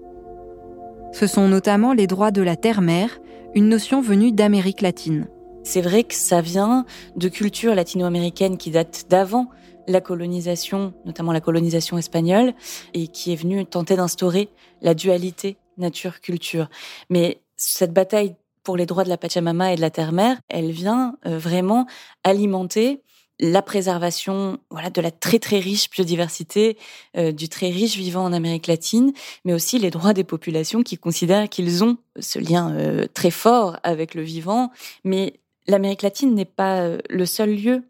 Ce 1.13 1.27
sont 1.27 1.47
notamment 1.47 1.93
les 1.93 2.07
droits 2.07 2.31
de 2.31 2.41
la 2.41 2.57
terre-mère, 2.57 3.21
une 3.55 3.69
notion 3.69 4.01
venue 4.01 4.33
d'Amérique 4.33 4.81
latine. 4.81 5.29
C'est 5.63 5.83
vrai 5.83 6.05
que 6.05 6.15
ça 6.15 6.41
vient 6.41 6.87
de 7.17 7.29
cultures 7.29 7.75
latino-américaines 7.75 8.57
qui 8.57 8.71
datent 8.71 9.05
d'avant 9.11 9.49
la 9.87 10.01
colonisation, 10.01 10.95
notamment 11.05 11.33
la 11.33 11.43
colonisation 11.43 11.99
espagnole, 11.99 12.55
et 12.95 13.09
qui 13.09 13.33
est 13.33 13.37
venue 13.37 13.65
tenter 13.67 13.95
d'instaurer 13.97 14.49
la 14.81 14.95
dualité 14.95 15.59
nature-culture. 15.77 16.69
Mais 17.11 17.41
cette 17.57 17.93
bataille 17.93 18.35
pour 18.65 18.79
les 18.79 18.87
droits 18.87 19.05
de 19.05 19.11
la 19.11 19.19
Pachamama 19.19 19.73
et 19.73 19.77
de 19.77 19.83
la 19.83 19.91
terre-mère, 19.91 20.39
elle 20.49 20.71
vient 20.71 21.17
euh, 21.27 21.37
vraiment 21.37 21.87
alimenter 22.25 23.03
la 23.43 23.61
préservation 23.61 24.59
voilà 24.71 24.89
de 24.89 25.01
la 25.03 25.11
très 25.11 25.41
très 25.41 25.59
riche 25.59 25.91
biodiversité 25.91 26.79
euh, 27.17 27.33
du 27.33 27.49
très 27.49 27.69
riche 27.69 27.97
vivant 27.97 28.25
en 28.25 28.33
Amérique 28.33 28.69
latine 28.69 29.13
mais 29.45 29.53
aussi 29.53 29.79
les 29.79 29.91
droits 29.91 30.15
des 30.15 30.25
populations 30.25 30.83
qui 30.83 30.97
considèrent 30.97 31.49
qu'ils 31.49 31.83
ont 31.83 31.99
ce 32.19 32.39
lien 32.39 32.73
euh, 32.75 33.07
très 33.13 33.31
fort 33.31 33.79
avec 33.83 34.15
le 34.15 34.23
vivant. 34.23 34.71
Mais 35.05 35.41
l'Amérique 35.67 36.03
latine 36.03 36.35
n'est 36.35 36.45
pas 36.45 36.81
euh, 36.81 36.99
le 37.09 37.27
seul 37.27 37.55
lieu 37.55 37.83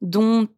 dont 0.00 0.48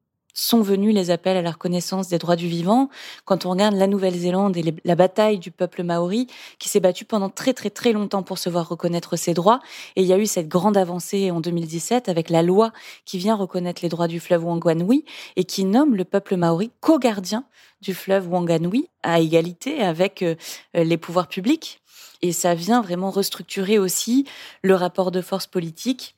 sont 0.41 0.63
venus 0.63 0.95
les 0.95 1.11
appels 1.11 1.37
à 1.37 1.43
la 1.43 1.51
reconnaissance 1.51 2.09
des 2.09 2.19
droits 2.19 2.37
du 2.37 2.49
vivant. 2.49 2.89
Quand 3.25 3.45
on 3.45 3.51
regarde 3.51 3.75
la 3.75 3.87
Nouvelle-Zélande 3.87 4.57
et 4.57 4.75
la 4.85 4.95
bataille 4.95 5.39
du 5.39 5.51
peuple 5.51 5.83
maori, 5.83 6.29
qui 6.59 6.69
s'est 6.69 6.81
battu 6.81 7.05
pendant 7.05 7.29
très 7.29 7.53
très 7.53 7.69
très 7.69 7.93
longtemps 7.93 8.23
pour 8.23 8.39
se 8.39 8.49
voir 8.49 8.69
reconnaître 8.69 9.17
ses 9.17 9.35
droits, 9.35 9.61
et 9.97 10.03
il 10.03 10.07
y 10.07 10.13
a 10.13 10.19
eu 10.19 10.27
cette 10.27 10.49
grande 10.49 10.77
avancée 10.77 11.31
en 11.31 11.41
2017 11.41 12.09
avec 12.09 12.31
la 12.31 12.43
loi 12.43 12.73
qui 13.05 13.19
vient 13.19 13.35
reconnaître 13.35 13.83
les 13.83 13.91
droits 13.91 14.09
du 14.09 14.19
fleuve 14.19 14.47
Wanganui 14.47 15.05
et 15.37 15.45
qui 15.45 15.65
nomme 15.65 15.95
le 15.95 16.05
peuple 16.05 16.37
maori 16.37 16.71
co-gardien 16.81 17.45
du 17.83 17.93
fleuve 17.93 18.29
Wanganui 18.29 18.89
à 19.03 19.21
égalité 19.21 19.83
avec 19.83 20.23
euh, 20.23 20.37
les 20.75 20.97
pouvoirs 20.97 21.29
publics. 21.29 21.81
Et 22.23 22.33
ça 22.33 22.55
vient 22.55 22.83
vraiment 22.83 23.11
restructurer 23.11 23.79
aussi 23.79 24.27
le 24.63 24.75
rapport 24.75 25.11
de 25.11 25.21
force 25.21 25.47
politique 25.47 26.17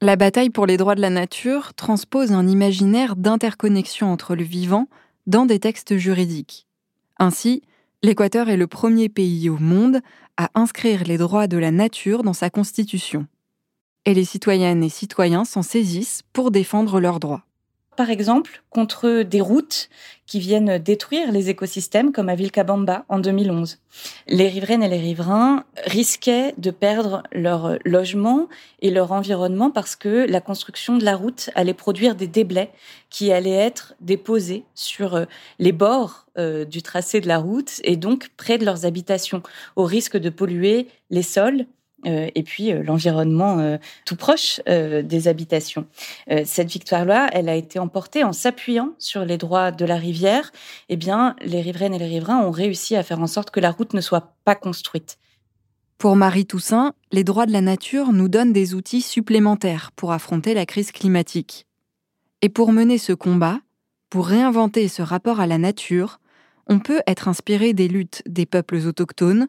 la 0.00 0.16
bataille 0.16 0.50
pour 0.50 0.66
les 0.66 0.76
droits 0.76 0.94
de 0.94 1.00
la 1.00 1.10
nature 1.10 1.74
transpose 1.74 2.32
un 2.32 2.46
imaginaire 2.46 3.16
d'interconnexion 3.16 4.12
entre 4.12 4.36
le 4.36 4.44
vivant 4.44 4.86
dans 5.26 5.44
des 5.44 5.58
textes 5.58 5.96
juridiques. 5.96 6.66
Ainsi, 7.18 7.62
l'Équateur 8.02 8.48
est 8.48 8.56
le 8.56 8.68
premier 8.68 9.08
pays 9.08 9.50
au 9.50 9.58
monde 9.58 10.00
à 10.36 10.50
inscrire 10.54 11.02
les 11.04 11.18
droits 11.18 11.48
de 11.48 11.58
la 11.58 11.72
nature 11.72 12.22
dans 12.22 12.32
sa 12.32 12.48
constitution. 12.48 13.26
Et 14.04 14.14
les 14.14 14.24
citoyennes 14.24 14.84
et 14.84 14.88
citoyens 14.88 15.44
s'en 15.44 15.62
saisissent 15.62 16.22
pour 16.32 16.52
défendre 16.52 17.00
leurs 17.00 17.18
droits 17.18 17.47
par 17.98 18.10
exemple, 18.10 18.62
contre 18.70 19.24
des 19.24 19.40
routes 19.40 19.88
qui 20.24 20.38
viennent 20.38 20.78
détruire 20.78 21.32
les 21.32 21.50
écosystèmes, 21.50 22.12
comme 22.12 22.28
à 22.28 22.36
Vilcabamba 22.36 23.04
en 23.08 23.18
2011. 23.18 23.80
Les 24.28 24.46
riveraines 24.46 24.84
et 24.84 24.88
les 24.88 25.00
riverains 25.00 25.64
risquaient 25.84 26.54
de 26.58 26.70
perdre 26.70 27.24
leur 27.32 27.76
logement 27.84 28.46
et 28.82 28.92
leur 28.92 29.10
environnement 29.10 29.72
parce 29.72 29.96
que 29.96 30.30
la 30.30 30.40
construction 30.40 30.96
de 30.96 31.04
la 31.04 31.16
route 31.16 31.50
allait 31.56 31.74
produire 31.74 32.14
des 32.14 32.28
déblais 32.28 32.70
qui 33.10 33.32
allaient 33.32 33.50
être 33.50 33.94
déposés 34.00 34.62
sur 34.76 35.16
euh, 35.16 35.24
les 35.58 35.72
bords 35.72 36.26
euh, 36.38 36.64
du 36.64 36.82
tracé 36.82 37.20
de 37.20 37.26
la 37.26 37.38
route 37.38 37.80
et 37.82 37.96
donc 37.96 38.28
près 38.36 38.58
de 38.58 38.64
leurs 38.64 38.86
habitations, 38.86 39.42
au 39.74 39.82
risque 39.82 40.16
de 40.16 40.30
polluer 40.30 40.86
les 41.10 41.22
sols 41.22 41.66
et 42.04 42.42
puis 42.42 42.72
euh, 42.72 42.82
l'environnement 42.82 43.58
euh, 43.58 43.76
tout 44.04 44.16
proche 44.16 44.60
des 44.66 45.28
habitations. 45.28 45.86
cette 46.44 46.70
victoire-là, 46.70 47.28
elle 47.32 47.48
a 47.48 47.54
été 47.54 47.78
emportée 47.78 48.24
en 48.24 48.32
s'appuyant 48.32 48.92
sur 48.98 49.24
les 49.24 49.36
droits 49.36 49.70
de 49.70 49.84
la 49.84 49.96
rivière. 49.96 50.52
Eh 50.88 50.96
bien, 50.96 51.34
les 51.42 51.60
riveraines 51.60 51.94
et 51.94 51.98
les 51.98 52.06
riverains 52.06 52.40
ont 52.40 52.50
réussi 52.50 52.96
à 52.96 53.02
faire 53.02 53.20
en 53.20 53.26
sorte 53.26 53.50
que 53.50 53.60
la 53.60 53.70
route 53.70 53.94
ne 53.94 54.00
soit 54.00 54.34
pas 54.44 54.54
construite. 54.54 55.18
Pour 55.98 56.14
Marie 56.14 56.46
Toussaint, 56.46 56.94
les 57.10 57.24
droits 57.24 57.46
de 57.46 57.52
la 57.52 57.60
nature 57.60 58.12
nous 58.12 58.28
donnent 58.28 58.52
des 58.52 58.74
outils 58.74 59.02
supplémentaires 59.02 59.90
pour 59.96 60.12
affronter 60.12 60.54
la 60.54 60.66
crise 60.66 60.92
climatique. 60.92 61.66
Et 62.40 62.48
pour 62.48 62.72
mener 62.72 62.98
ce 62.98 63.12
combat, 63.12 63.60
pour 64.10 64.28
réinventer 64.28 64.86
ce 64.86 65.02
rapport 65.02 65.40
à 65.40 65.46
la 65.46 65.58
nature, 65.58 66.20
on 66.68 66.78
peut 66.78 67.00
être 67.06 67.28
inspiré 67.28 67.72
des 67.72 67.88
luttes 67.88 68.22
des 68.26 68.46
peuples 68.46 68.86
autochtones, 68.86 69.48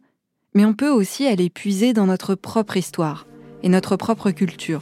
mais 0.53 0.65
on 0.65 0.73
peut 0.73 0.89
aussi 0.89 1.25
aller 1.27 1.49
puiser 1.49 1.93
dans 1.93 2.05
notre 2.05 2.35
propre 2.35 2.77
histoire 2.77 3.25
et 3.63 3.69
notre 3.69 3.95
propre 3.95 4.31
culture. 4.31 4.81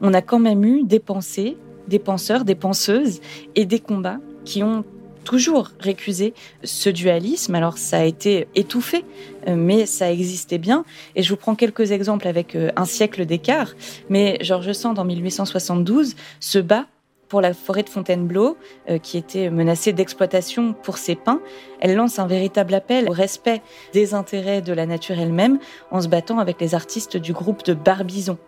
On 0.00 0.14
a 0.14 0.22
quand 0.22 0.38
même 0.38 0.64
eu 0.64 0.84
des 0.84 1.00
pensées, 1.00 1.56
des 1.88 1.98
penseurs, 1.98 2.44
des 2.44 2.54
penseuses 2.54 3.20
et 3.56 3.64
des 3.64 3.80
combats 3.80 4.18
qui 4.44 4.62
ont 4.62 4.84
toujours 5.24 5.72
récusé 5.80 6.32
ce 6.64 6.88
dualisme. 6.88 7.54
Alors 7.54 7.76
ça 7.76 7.98
a 7.98 8.04
été 8.04 8.46
étouffé, 8.54 9.04
euh, 9.46 9.56
mais 9.56 9.84
ça 9.84 10.10
existait 10.10 10.58
bien. 10.58 10.84
Et 11.16 11.22
je 11.22 11.30
vous 11.30 11.36
prends 11.36 11.54
quelques 11.54 11.90
exemples 11.90 12.28
avec 12.28 12.54
euh, 12.54 12.70
un 12.76 12.84
siècle 12.84 13.26
d'écart. 13.26 13.74
Mais 14.08 14.38
Georges 14.40 14.72
Sand, 14.72 14.98
en 14.98 15.04
1872, 15.04 16.14
se 16.40 16.58
bat 16.58 16.86
pour 17.28 17.40
la 17.40 17.54
forêt 17.54 17.82
de 17.82 17.88
Fontainebleau, 17.88 18.56
euh, 18.88 18.98
qui 18.98 19.18
était 19.18 19.50
menacée 19.50 19.92
d'exploitation 19.92 20.72
pour 20.72 20.98
ses 20.98 21.14
pins, 21.14 21.40
elle 21.80 21.94
lance 21.94 22.18
un 22.18 22.26
véritable 22.26 22.74
appel 22.74 23.08
au 23.08 23.12
respect 23.12 23.62
des 23.92 24.14
intérêts 24.14 24.62
de 24.62 24.72
la 24.72 24.86
nature 24.86 25.18
elle-même 25.18 25.58
en 25.90 26.00
se 26.00 26.08
battant 26.08 26.38
avec 26.38 26.60
les 26.60 26.74
artistes 26.74 27.16
du 27.16 27.32
groupe 27.32 27.64
de 27.64 27.74
Barbizon. 27.74 28.38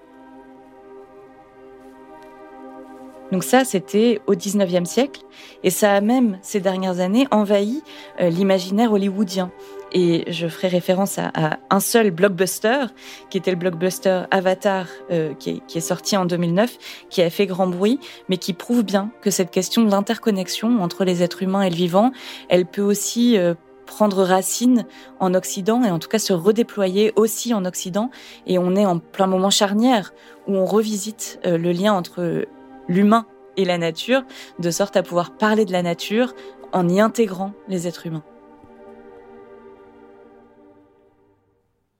Donc 3.32 3.44
ça, 3.44 3.64
c'était 3.64 4.20
au 4.26 4.34
19e 4.34 4.84
siècle, 4.84 5.22
et 5.62 5.70
ça 5.70 5.94
a 5.94 6.00
même, 6.00 6.38
ces 6.42 6.60
dernières 6.60 6.98
années, 6.98 7.28
envahi 7.30 7.82
euh, 8.20 8.28
l'imaginaire 8.28 8.92
hollywoodien. 8.92 9.52
Et 9.92 10.30
je 10.30 10.46
ferai 10.46 10.68
référence 10.68 11.18
à, 11.18 11.58
un 11.70 11.80
seul 11.80 12.10
blockbuster, 12.10 12.86
qui 13.28 13.38
était 13.38 13.50
le 13.50 13.56
blockbuster 13.56 14.22
Avatar, 14.30 14.86
euh, 15.10 15.34
qui, 15.34 15.62
est, 15.74 15.80
sorti 15.80 16.16
en 16.16 16.24
2009, 16.24 16.78
qui 17.10 17.22
a 17.22 17.30
fait 17.30 17.46
grand 17.46 17.66
bruit, 17.66 17.98
mais 18.28 18.36
qui 18.36 18.52
prouve 18.52 18.84
bien 18.84 19.10
que 19.20 19.30
cette 19.30 19.50
question 19.50 19.82
de 19.84 19.90
l'interconnexion 19.90 20.82
entre 20.82 21.04
les 21.04 21.22
êtres 21.22 21.42
humains 21.42 21.62
et 21.62 21.70
le 21.70 21.76
vivant, 21.76 22.12
elle 22.48 22.66
peut 22.66 22.82
aussi 22.82 23.36
euh, 23.36 23.54
prendre 23.86 24.22
racine 24.22 24.86
en 25.18 25.34
Occident 25.34 25.82
et 25.82 25.90
en 25.90 25.98
tout 25.98 26.08
cas 26.08 26.20
se 26.20 26.32
redéployer 26.32 27.12
aussi 27.16 27.52
en 27.52 27.64
Occident. 27.64 28.10
Et 28.46 28.58
on 28.58 28.76
est 28.76 28.86
en 28.86 28.98
plein 28.98 29.26
moment 29.26 29.50
charnière 29.50 30.14
où 30.46 30.54
on 30.54 30.64
revisite 30.64 31.40
euh, 31.44 31.58
le 31.58 31.72
lien 31.72 31.92
entre 31.92 32.46
l'humain 32.88 33.26
et 33.56 33.64
la 33.64 33.78
nature, 33.78 34.22
de 34.58 34.70
sorte 34.70 34.96
à 34.96 35.02
pouvoir 35.02 35.36
parler 35.36 35.64
de 35.64 35.72
la 35.72 35.82
nature 35.82 36.34
en 36.72 36.88
y 36.88 37.00
intégrant 37.00 37.52
les 37.68 37.88
êtres 37.88 38.06
humains. 38.06 38.22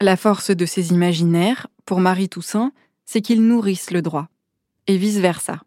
La 0.03 0.17
force 0.17 0.51
de 0.51 0.65
ces 0.65 0.93
imaginaires, 0.93 1.67
pour 1.85 2.01
Marie 2.01 2.31
Toussaint, 2.31 2.73
c'est 3.05 3.21
qu'ils 3.21 3.47
nourrissent 3.47 3.91
le 3.91 4.01
droit, 4.01 4.29
et 4.87 4.97
vice-versa. 4.97 5.61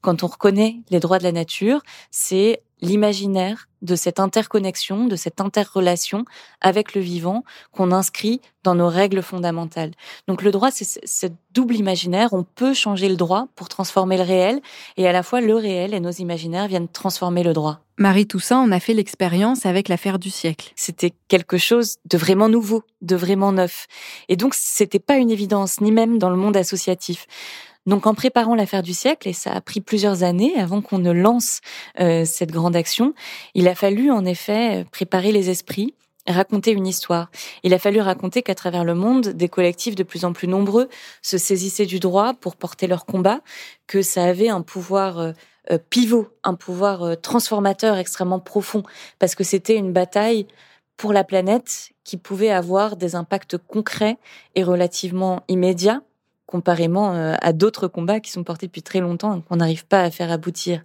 Quand 0.00 0.22
on 0.22 0.28
reconnaît 0.28 0.76
les 0.90 1.00
droits 1.00 1.18
de 1.18 1.24
la 1.24 1.32
nature, 1.32 1.82
c'est 2.12 2.62
l'imaginaire 2.80 3.68
de 3.82 3.94
cette 3.94 4.20
interconnexion, 4.20 5.06
de 5.06 5.16
cette 5.16 5.40
interrelation 5.40 6.24
avec 6.60 6.94
le 6.94 7.00
vivant 7.00 7.44
qu'on 7.72 7.92
inscrit 7.92 8.40
dans 8.64 8.74
nos 8.74 8.88
règles 8.88 9.22
fondamentales. 9.22 9.92
Donc 10.26 10.42
le 10.42 10.50
droit, 10.50 10.70
c'est 10.70 11.06
ce 11.06 11.26
double 11.52 11.76
imaginaire. 11.76 12.32
On 12.32 12.42
peut 12.42 12.74
changer 12.74 13.08
le 13.08 13.16
droit 13.16 13.46
pour 13.54 13.68
transformer 13.68 14.16
le 14.16 14.24
réel, 14.24 14.60
et 14.96 15.06
à 15.08 15.12
la 15.12 15.22
fois 15.22 15.40
le 15.40 15.54
réel 15.54 15.94
et 15.94 16.00
nos 16.00 16.10
imaginaires 16.10 16.66
viennent 16.66 16.88
transformer 16.88 17.42
le 17.42 17.52
droit. 17.52 17.80
Marie 17.98 18.26
Toussaint 18.26 18.60
en 18.60 18.70
a 18.70 18.78
fait 18.78 18.94
l'expérience 18.94 19.66
avec 19.66 19.88
l'affaire 19.88 20.18
du 20.18 20.30
siècle. 20.30 20.72
C'était 20.76 21.12
quelque 21.26 21.58
chose 21.58 21.96
de 22.08 22.16
vraiment 22.16 22.48
nouveau, 22.48 22.84
de 23.02 23.16
vraiment 23.16 23.50
neuf. 23.50 23.86
Et 24.28 24.36
donc, 24.36 24.54
c'était 24.54 25.00
pas 25.00 25.16
une 25.16 25.30
évidence, 25.30 25.80
ni 25.80 25.90
même 25.90 26.18
dans 26.18 26.30
le 26.30 26.36
monde 26.36 26.56
associatif. 26.56 27.26
Donc 27.88 28.06
en 28.06 28.12
préparant 28.12 28.54
l'affaire 28.54 28.82
du 28.82 28.92
siècle, 28.92 29.28
et 29.28 29.32
ça 29.32 29.50
a 29.50 29.62
pris 29.62 29.80
plusieurs 29.80 30.22
années 30.22 30.60
avant 30.60 30.82
qu'on 30.82 30.98
ne 30.98 31.10
lance 31.10 31.62
euh, 32.00 32.26
cette 32.26 32.52
grande 32.52 32.76
action, 32.76 33.14
il 33.54 33.66
a 33.66 33.74
fallu 33.74 34.10
en 34.10 34.26
effet 34.26 34.84
préparer 34.92 35.32
les 35.32 35.48
esprits, 35.48 35.94
raconter 36.26 36.72
une 36.72 36.86
histoire. 36.86 37.30
Il 37.62 37.72
a 37.72 37.78
fallu 37.78 38.02
raconter 38.02 38.42
qu'à 38.42 38.54
travers 38.54 38.84
le 38.84 38.94
monde, 38.94 39.28
des 39.28 39.48
collectifs 39.48 39.94
de 39.94 40.02
plus 40.02 40.26
en 40.26 40.34
plus 40.34 40.48
nombreux 40.48 40.90
se 41.22 41.38
saisissaient 41.38 41.86
du 41.86 41.98
droit 41.98 42.34
pour 42.34 42.56
porter 42.56 42.88
leur 42.88 43.06
combat, 43.06 43.40
que 43.86 44.02
ça 44.02 44.22
avait 44.24 44.50
un 44.50 44.60
pouvoir 44.60 45.18
euh, 45.18 45.32
euh, 45.70 45.78
pivot, 45.88 46.28
un 46.44 46.56
pouvoir 46.56 47.18
transformateur 47.22 47.96
extrêmement 47.96 48.38
profond, 48.38 48.82
parce 49.18 49.34
que 49.34 49.44
c'était 49.44 49.76
une 49.76 49.94
bataille 49.94 50.46
pour 50.98 51.14
la 51.14 51.24
planète 51.24 51.92
qui 52.04 52.18
pouvaient 52.18 52.50
avoir 52.50 52.96
des 52.96 53.14
impacts 53.14 53.56
concrets 53.56 54.18
et 54.56 54.62
relativement 54.62 55.42
immédiats, 55.48 56.02
comparément 56.48 57.12
euh, 57.12 57.34
à 57.40 57.52
d'autres 57.52 57.86
combats 57.86 58.18
qui 58.18 58.32
sont 58.32 58.42
portés 58.42 58.66
depuis 58.66 58.82
très 58.82 59.00
longtemps 59.00 59.36
et 59.36 59.42
qu'on 59.42 59.56
n'arrive 59.56 59.86
pas 59.86 60.02
à 60.02 60.10
faire 60.10 60.32
aboutir. 60.32 60.82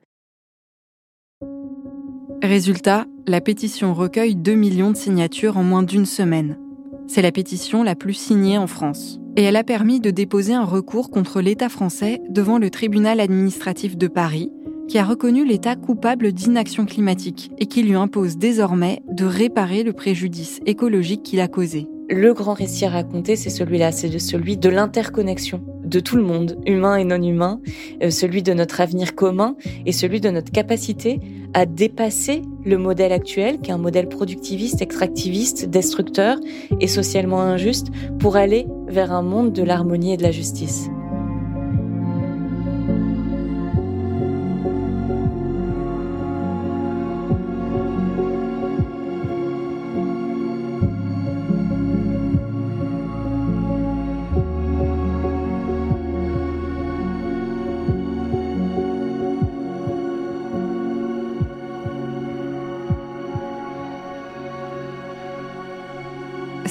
Résultat, 2.43 3.06
la 3.26 3.39
pétition 3.39 3.93
recueille 3.93 4.36
2 4.36 4.54
millions 4.54 4.91
de 4.91 4.97
signatures 4.97 5.58
en 5.58 5.63
moins 5.63 5.82
d'une 5.82 6.06
semaine. 6.06 6.60
C'est 7.08 7.21
la 7.21 7.32
pétition 7.32 7.84
la 7.84 7.95
plus 7.95 8.13
signée 8.13 8.58
en 8.58 8.67
France. 8.67 9.19
Et 9.38 9.43
elle 9.43 9.56
a 9.56 9.63
permis 9.63 9.99
de 9.99 10.12
déposer 10.12 10.54
un 10.54 10.65
recours 10.65 11.10
contre 11.10 11.41
l'État 11.41 11.69
français 11.69 12.21
devant 12.30 12.60
le 12.60 12.69
tribunal 12.69 13.21
administratif 13.21 13.97
de 13.97 14.08
Paris, 14.08 14.52
qui 14.89 14.97
a 14.97 15.06
reconnu 15.06 15.45
l'État 15.45 15.76
coupable 15.78 16.34
d'inaction 16.34 16.86
climatique 16.86 17.52
et 17.58 17.65
qui 17.65 17.84
lui 17.84 17.95
impose 17.95 18.38
désormais 18.38 19.02
de 19.10 19.26
réparer 19.26 19.84
le 19.84 19.93
préjudice 19.93 20.60
écologique 20.65 21.23
qu'il 21.23 21.39
a 21.39 21.47
causé. 21.47 21.88
Le 22.09 22.33
grand 22.33 22.53
récit 22.53 22.85
à 22.85 22.89
raconter, 22.89 23.35
c'est 23.35 23.49
celui-là, 23.49 23.91
c'est 23.91 24.19
celui 24.19 24.57
de 24.57 24.69
l'interconnexion 24.69 25.61
de 25.85 25.99
tout 25.99 26.15
le 26.15 26.23
monde, 26.23 26.57
humain 26.65 26.97
et 26.97 27.03
non 27.05 27.21
humain, 27.21 27.61
euh, 28.01 28.09
celui 28.09 28.43
de 28.43 28.53
notre 28.53 28.81
avenir 28.81 29.15
commun 29.15 29.55
et 29.85 29.91
celui 29.91 30.19
de 30.19 30.29
notre 30.29 30.51
capacité 30.51 31.19
à 31.53 31.65
dépasser 31.65 32.41
le 32.65 32.77
modèle 32.77 33.11
actuel, 33.11 33.59
qui 33.59 33.69
est 33.69 33.73
un 33.73 33.77
modèle 33.77 34.09
productiviste, 34.09 34.81
extractiviste, 34.81 35.65
destructeur 35.65 36.37
et 36.79 36.87
socialement 36.87 37.41
injuste, 37.41 37.87
pour 38.19 38.35
aller 38.35 38.67
vers 38.87 39.11
un 39.11 39.21
monde 39.21 39.53
de 39.53 39.63
l'harmonie 39.63 40.13
et 40.13 40.17
de 40.17 40.23
la 40.23 40.31
justice. 40.31 40.89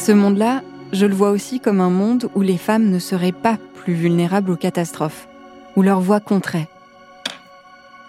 Ce 0.04 0.10
monde-là, 0.10 0.64
je 0.92 1.06
le 1.06 1.14
vois 1.14 1.30
aussi 1.30 1.60
comme 1.60 1.80
un 1.80 1.88
monde 1.88 2.28
où 2.34 2.40
les 2.40 2.58
femmes 2.58 2.90
ne 2.90 2.98
seraient 2.98 3.30
pas 3.30 3.56
plus 3.72 3.94
vulnérables 3.94 4.50
aux 4.50 4.56
catastrophes, 4.56 5.28
où 5.76 5.82
leur 5.82 6.00
voix 6.00 6.18
compterait. 6.18 6.68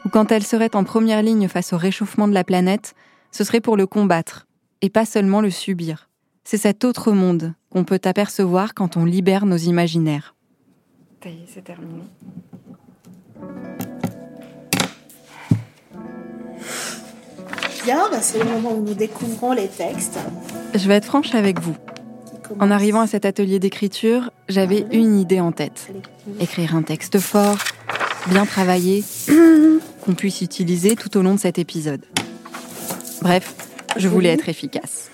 Ou 0.04 0.10
quand 0.10 0.32
elles 0.32 0.44
seraient 0.44 0.76
en 0.76 0.86
première 0.86 1.22
ligne 1.22 1.48
face 1.48 1.72
au 1.72 1.78
réchauffement 1.78 2.28
de 2.28 2.34
la 2.34 2.44
planète, 2.44 2.96
ce 3.32 3.44
serait 3.44 3.62
pour 3.62 3.78
le 3.78 3.86
combattre, 3.86 4.48
et 4.82 4.90
pas 4.90 5.06
seulement 5.06 5.40
le 5.40 5.52
subir. 5.52 6.10
C'est 6.44 6.58
cet 6.58 6.84
autre 6.84 7.12
monde 7.12 7.54
qu'on 7.70 7.84
peut 7.84 8.02
apercevoir 8.06 8.74
quand 8.74 8.98
on 8.98 9.06
libère 9.06 9.46
nos 9.46 9.58
imaginaires. 9.58 10.34
Ça 11.24 11.30
c'est 11.46 11.64
terminé. 11.64 12.02
Bien, 17.84 18.10
bah, 18.10 18.22
c'est 18.22 18.40
le 18.40 18.46
moment 18.46 18.72
où 18.74 18.82
nous 18.82 18.94
découvrons 18.94 19.52
les 19.52 19.68
textes. 19.68 20.18
Je 20.74 20.88
vais 20.88 20.96
être 20.96 21.06
franche 21.06 21.36
avec 21.36 21.60
vous. 21.60 21.76
En 22.60 22.72
arrivant 22.72 23.02
à 23.02 23.08
cet 23.08 23.26
atelier 23.26 23.60
d'écriture, 23.60 24.32
j'avais 24.48 24.86
une 24.92 25.20
idée 25.20 25.42
en 25.42 25.52
tête. 25.52 25.92
Écrire 26.40 26.76
un 26.76 26.82
texte 26.82 27.20
fort, 27.20 27.58
bien 28.28 28.46
travaillé, 28.46 29.04
qu'on 30.06 30.14
puisse 30.14 30.42
utiliser 30.42 30.96
tout 30.96 31.18
au 31.18 31.22
long 31.22 31.34
de 31.34 31.40
cet 31.40 31.60
épisode. 31.60 32.06
Bref, 33.22 33.54
je 33.98 34.08
voulais 34.08 34.30
être 34.30 34.48
efficace. 34.48 35.10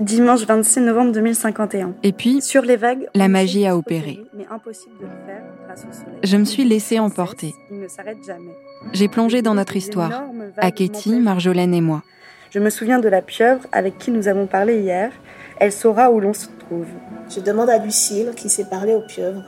Dimanche 0.00 0.46
26 0.46 0.80
novembre 0.80 1.12
2051. 1.12 1.92
Et 2.02 2.12
puis, 2.12 2.40
Sur 2.40 2.62
les 2.62 2.76
vagues, 2.76 3.06
la 3.14 3.28
magie 3.28 3.66
a 3.66 3.76
opéré. 3.76 4.24
mais 4.32 4.46
impossible 4.50 4.96
de 4.98 5.04
le 5.04 5.10
faire 5.26 5.42
grâce 5.66 5.84
au 5.88 5.92
soleil. 5.92 6.18
Je 6.22 6.36
me 6.38 6.44
suis 6.46 6.64
laissée 6.64 6.98
emporter. 6.98 7.54
Il 7.70 7.80
ne 7.80 7.86
s'arrête 7.86 8.24
jamais. 8.26 8.56
J'ai 8.94 9.08
plongé 9.08 9.42
dans 9.42 9.54
notre 9.54 9.76
histoire, 9.76 10.24
à 10.56 10.70
Katie, 10.70 11.20
Marjolaine 11.20 11.74
et 11.74 11.82
moi. 11.82 12.02
Je 12.50 12.60
me 12.60 12.70
souviens 12.70 12.98
de 12.98 13.08
la 13.10 13.20
pieuvre 13.20 13.66
avec 13.72 13.98
qui 13.98 14.10
nous 14.10 14.26
avons 14.26 14.46
parlé 14.46 14.80
hier. 14.80 15.12
Elle 15.58 15.70
saura 15.70 16.10
où 16.10 16.18
l'on 16.18 16.32
se 16.32 16.46
trouve. 16.60 16.86
Je 17.28 17.40
demande 17.40 17.68
à 17.68 17.76
Lucille, 17.76 18.32
qui 18.34 18.48
s'est 18.48 18.68
parlé 18.70 18.94
aux 18.94 19.06
pieuvres, 19.06 19.44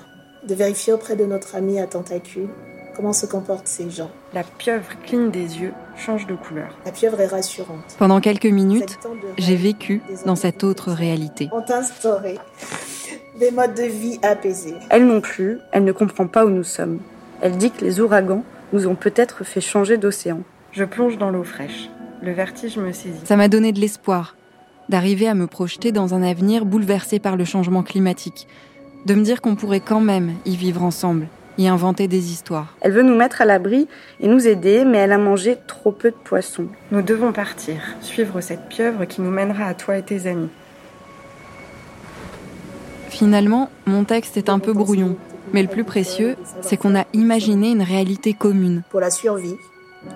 de 0.46 0.54
vérifier 0.54 0.92
auprès 0.92 1.16
de 1.16 1.24
notre 1.24 1.56
ami 1.56 1.80
à 1.80 1.86
tentacules 1.86 2.50
comment 2.94 3.12
se 3.12 3.26
comportent 3.26 3.68
ces 3.68 3.90
gens. 3.90 4.10
La 4.34 4.42
pieuvre 4.44 4.88
cligne 5.04 5.30
des 5.30 5.60
yeux, 5.60 5.72
change 5.96 6.26
de 6.26 6.34
couleur. 6.34 6.76
La 6.84 6.92
pieuvre 6.92 7.20
est 7.20 7.26
rassurante. 7.26 7.96
Pendant 7.98 8.20
quelques 8.20 8.46
minutes, 8.46 8.98
j'ai 9.38 9.56
vécu 9.56 10.02
dans 10.26 10.36
cette 10.36 10.64
autre 10.64 10.92
réalité. 10.92 11.48
ont 11.52 11.64
instauré 11.72 12.38
des 13.38 13.50
modes 13.50 13.74
de 13.74 13.84
vie 13.84 14.18
apaisés. 14.22 14.74
Elle 14.90 15.06
non 15.06 15.20
plus, 15.20 15.58
elle 15.72 15.84
ne 15.84 15.92
comprend 15.92 16.26
pas 16.26 16.44
où 16.44 16.50
nous 16.50 16.64
sommes. 16.64 17.00
Elle 17.40 17.56
dit 17.56 17.70
que 17.70 17.84
les 17.84 18.00
ouragans 18.00 18.44
nous 18.72 18.86
ont 18.86 18.94
peut-être 18.94 19.44
fait 19.44 19.60
changer 19.60 19.96
d'océan. 19.96 20.40
Je 20.72 20.84
plonge 20.84 21.18
dans 21.18 21.30
l'eau 21.30 21.44
fraîche. 21.44 21.88
Le 22.22 22.32
vertige 22.32 22.76
me 22.76 22.92
saisit. 22.92 23.20
Ça 23.24 23.36
m'a 23.36 23.48
donné 23.48 23.72
de 23.72 23.80
l'espoir 23.80 24.36
d'arriver 24.88 25.28
à 25.28 25.34
me 25.34 25.46
projeter 25.46 25.92
dans 25.92 26.14
un 26.14 26.22
avenir 26.22 26.64
bouleversé 26.64 27.18
par 27.18 27.36
le 27.36 27.44
changement 27.44 27.82
climatique, 27.82 28.46
de 29.06 29.14
me 29.14 29.22
dire 29.22 29.40
qu'on 29.40 29.54
pourrait 29.54 29.80
quand 29.80 30.00
même 30.00 30.34
y 30.44 30.56
vivre 30.56 30.82
ensemble, 30.82 31.28
y 31.58 31.68
inventer 31.68 32.08
des 32.08 32.32
histoires. 32.32 32.74
Elle 32.80 32.92
veut 32.92 33.02
nous 33.02 33.16
mettre 33.16 33.42
à 33.42 33.44
l'abri 33.44 33.88
et 34.20 34.28
nous 34.28 34.46
aider, 34.46 34.84
mais 34.84 34.98
elle 34.98 35.12
a 35.12 35.18
mangé 35.18 35.58
trop 35.66 35.92
peu 35.92 36.10
de 36.10 36.16
poissons. 36.16 36.66
Nous 36.90 37.02
devons 37.02 37.32
partir, 37.32 37.76
suivre 38.00 38.40
cette 38.40 38.68
pieuvre 38.68 39.04
qui 39.04 39.20
nous 39.20 39.30
mènera 39.30 39.66
à 39.66 39.74
toi 39.74 39.96
et 39.96 40.02
tes 40.02 40.26
amis. 40.26 40.48
Finalement, 43.08 43.68
mon 43.86 44.04
texte 44.04 44.36
est 44.36 44.48
un 44.48 44.58
peu 44.58 44.72
brouillon, 44.72 45.16
mais 45.52 45.62
le 45.62 45.68
plus 45.68 45.84
précieux, 45.84 46.36
c'est 46.62 46.76
qu'on 46.76 46.96
a 46.96 47.04
imaginé 47.12 47.70
une 47.70 47.82
réalité 47.82 48.32
commune. 48.32 48.82
Pour 48.90 49.00
la 49.00 49.10
survie, 49.10 49.56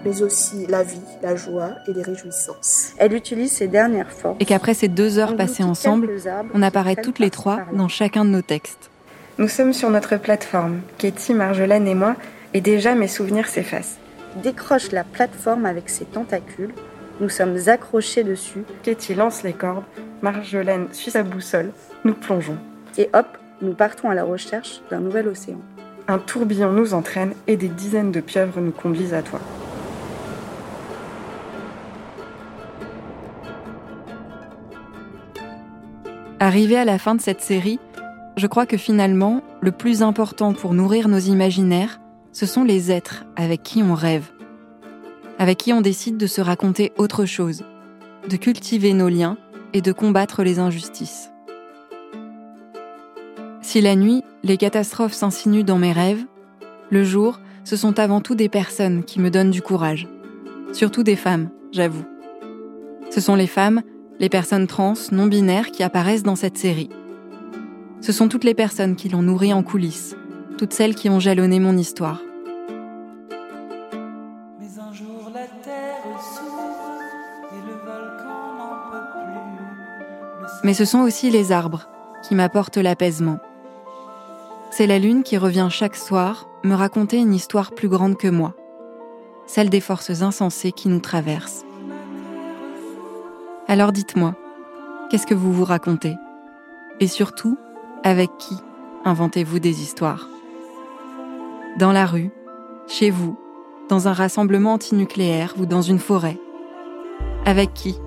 mais 0.05 0.22
aussi 0.22 0.66
la 0.66 0.83
vie, 0.83 1.01
la 1.22 1.37
joie 1.37 1.70
et 1.87 1.92
les 1.92 2.03
réjouissances. 2.03 2.94
Elle 2.99 3.12
utilise 3.12 3.53
ses 3.53 3.68
dernières 3.68 4.11
forces. 4.11 4.37
Et 4.40 4.44
qu'après 4.44 4.75
ces 4.75 4.88
deux 4.88 5.18
heures 5.18 5.37
passées 5.37 5.62
ensemble, 5.62 6.11
on 6.55 6.62
apparaît 6.62 6.96
toutes 6.96 7.18
les 7.18 7.31
trois 7.31 7.61
dans 7.72 7.88
chacun 7.88 8.25
de 8.25 8.31
nos 8.31 8.42
textes. 8.42 8.90
Nous 9.38 9.49
sommes 9.49 9.75
sur 9.75 9.90
notre 9.90 10.16
plateforme, 10.16 10.81
Katie, 10.96 11.35
Marjolaine 11.35 11.87
et 11.87 11.94
moi, 11.94 12.16
et 12.55 12.62
déjà 12.62 12.94
mes 12.94 13.07
souvenirs 13.07 13.49
s'effacent. 13.49 13.99
Décroche 14.42 14.92
la 14.92 15.05
plateforme 15.05 15.66
avec 15.66 15.90
ses 15.90 16.07
tentacules. 16.07 16.72
Nous 17.20 17.29
sommes 17.29 17.59
accrochés 17.66 18.25
dessus. 18.25 18.64
Katie 18.83 19.14
lance 19.14 19.42
les 19.42 19.53
cordes, 19.53 19.85
Marjolaine 20.22 20.88
suit 20.92 21.11
sa 21.11 21.22
boussole, 21.22 21.72
nous 22.07 22.14
plongeons. 22.14 22.57
Et 22.96 23.11
hop, 23.12 23.27
nous 23.61 23.75
partons 23.75 24.09
à 24.09 24.14
la 24.14 24.25
recherche 24.25 24.81
d'un 24.90 25.01
nouvel 25.01 25.29
océan. 25.29 25.61
Un 26.09 26.18
tourbillon 26.18 26.72
nous 26.72 26.94
entraîne 26.94 27.35
et 27.46 27.59
des 27.59 27.68
dizaines 27.68 28.12
de 28.12 28.20
pieuvres 28.20 28.62
nous 28.62 28.72
conduisent 28.72 29.12
à 29.12 29.20
toi. 29.20 29.40
Arrivé 36.40 36.79
à 36.79 36.87
la 36.87 36.99
fin 36.99 37.14
de 37.14 37.20
cette 37.20 37.42
série, 37.42 37.79
je 38.37 38.46
crois 38.46 38.66
que 38.66 38.77
finalement, 38.77 39.42
le 39.61 39.72
plus 39.72 40.03
important 40.03 40.53
pour 40.53 40.75
nourrir 40.75 41.09
nos 41.09 41.18
imaginaires, 41.18 42.01
ce 42.33 42.44
sont 42.44 42.64
les 42.64 42.92
êtres 42.92 43.25
avec 43.35 43.62
qui 43.62 43.83
on 43.83 43.94
rêve, 43.94 44.31
avec 45.38 45.59
qui 45.59 45.72
on 45.72 45.81
décide 45.81 46.18
de 46.18 46.27
se 46.27 46.42
raconter 46.42 46.92
autre 46.99 47.25
chose, 47.25 47.64
de 48.29 48.37
cultiver 48.37 48.92
nos 48.92 49.09
liens 49.09 49.38
et 49.72 49.81
de 49.81 49.92
combattre 49.92 50.42
les 50.42 50.59
injustices. 50.59 51.31
Si 53.62 53.81
la 53.81 53.96
nuit, 53.96 54.22
les 54.44 54.59
catastrophes 54.59 55.14
s'insinuent 55.14 55.64
dans 55.64 55.79
mes 55.79 55.92
rêves, 55.92 56.25
le 56.90 57.05
jour, 57.05 57.40
ce 57.64 57.77
sont 57.77 57.99
avant 57.99 58.20
tout 58.20 58.35
des 58.35 58.49
personnes 58.49 59.03
qui 59.03 59.18
me 59.18 59.31
donnent 59.31 59.51
du 59.51 59.62
courage. 59.62 60.07
Surtout 60.72 61.03
des 61.03 61.16
femmes, 61.16 61.49
j'avoue. 61.72 62.05
Ce 63.11 63.20
sont 63.20 63.35
les 63.35 63.46
femmes, 63.46 63.83
les 64.20 64.29
personnes 64.29 64.66
trans, 64.66 64.94
non 65.11 65.27
binaires 65.27 65.70
qui 65.70 65.83
apparaissent 65.83 66.22
dans 66.22 66.37
cette 66.37 66.59
série. 66.59 66.90
Ce 68.00 68.12
sont 68.12 68.28
toutes 68.28 68.44
les 68.44 68.54
personnes 68.54 68.94
qui 68.94 69.09
l'ont 69.09 69.22
nourrie 69.22 69.52
en 69.52 69.62
coulisses, 69.62 70.14
toutes 70.59 70.72
celles 70.72 70.94
qui 70.94 71.09
ont 71.09 71.20
jalonné 71.20 71.59
mon 71.61 71.76
histoire. 71.76 72.20
Mais 74.61 74.78
un 74.78 74.92
jour 74.92 75.30
la 75.32 75.46
terre 75.64 76.20
s'ouvre 76.20 76.92
et 77.52 77.61
le 77.66 77.74
volcan 77.74 78.56
n'en 78.59 78.90
peut 78.90 79.06
plus. 79.12 80.42
Le 80.42 80.46
Mais 80.64 80.74
ce 80.74 80.85
sont 80.85 81.01
aussi 81.01 81.30
les 81.30 81.53
arbres 81.53 81.88
qui 82.22 82.34
m'apportent 82.34 82.76
l'apaisement. 82.76 83.38
C'est 84.70 84.86
la 84.86 84.99
lune 84.99 85.22
qui 85.22 85.38
revient 85.38 85.68
chaque 85.70 85.97
soir 85.97 86.49
me 86.64 86.74
raconter 86.74 87.16
une 87.16 87.34
histoire 87.34 87.72
plus 87.72 87.88
grande 87.88 88.16
que 88.16 88.28
moi, 88.28 88.55
celle 89.47 89.70
des 89.70 89.80
forces 89.80 90.22
insensées 90.22 90.72
qui 90.72 90.88
nous 90.88 91.01
traversent. 91.01 91.64
Alors 93.68 93.92
dites-moi, 93.92 94.34
qu'est-ce 95.11 95.26
que 95.26 95.34
vous 95.34 95.53
vous 95.53 95.64
racontez? 95.64 96.16
Et 97.01 97.07
surtout, 97.09 97.59
avec 98.07 98.38
qui 98.38 98.57
inventez-vous 99.04 99.59
des 99.59 99.82
histoires? 99.82 100.28
Dans 101.76 101.90
la 101.90 102.07
rue, 102.07 102.30
chez 102.86 103.11
vous, 103.11 103.36
dans 103.88 104.07
un 104.07 104.12
rassemblement 104.12 104.74
antinucléaire 104.74 105.54
ou 105.59 105.66
dans 105.66 105.82
une 105.82 105.98
forêt? 105.98 106.38
Avec 107.44 107.74
qui? 107.74 107.98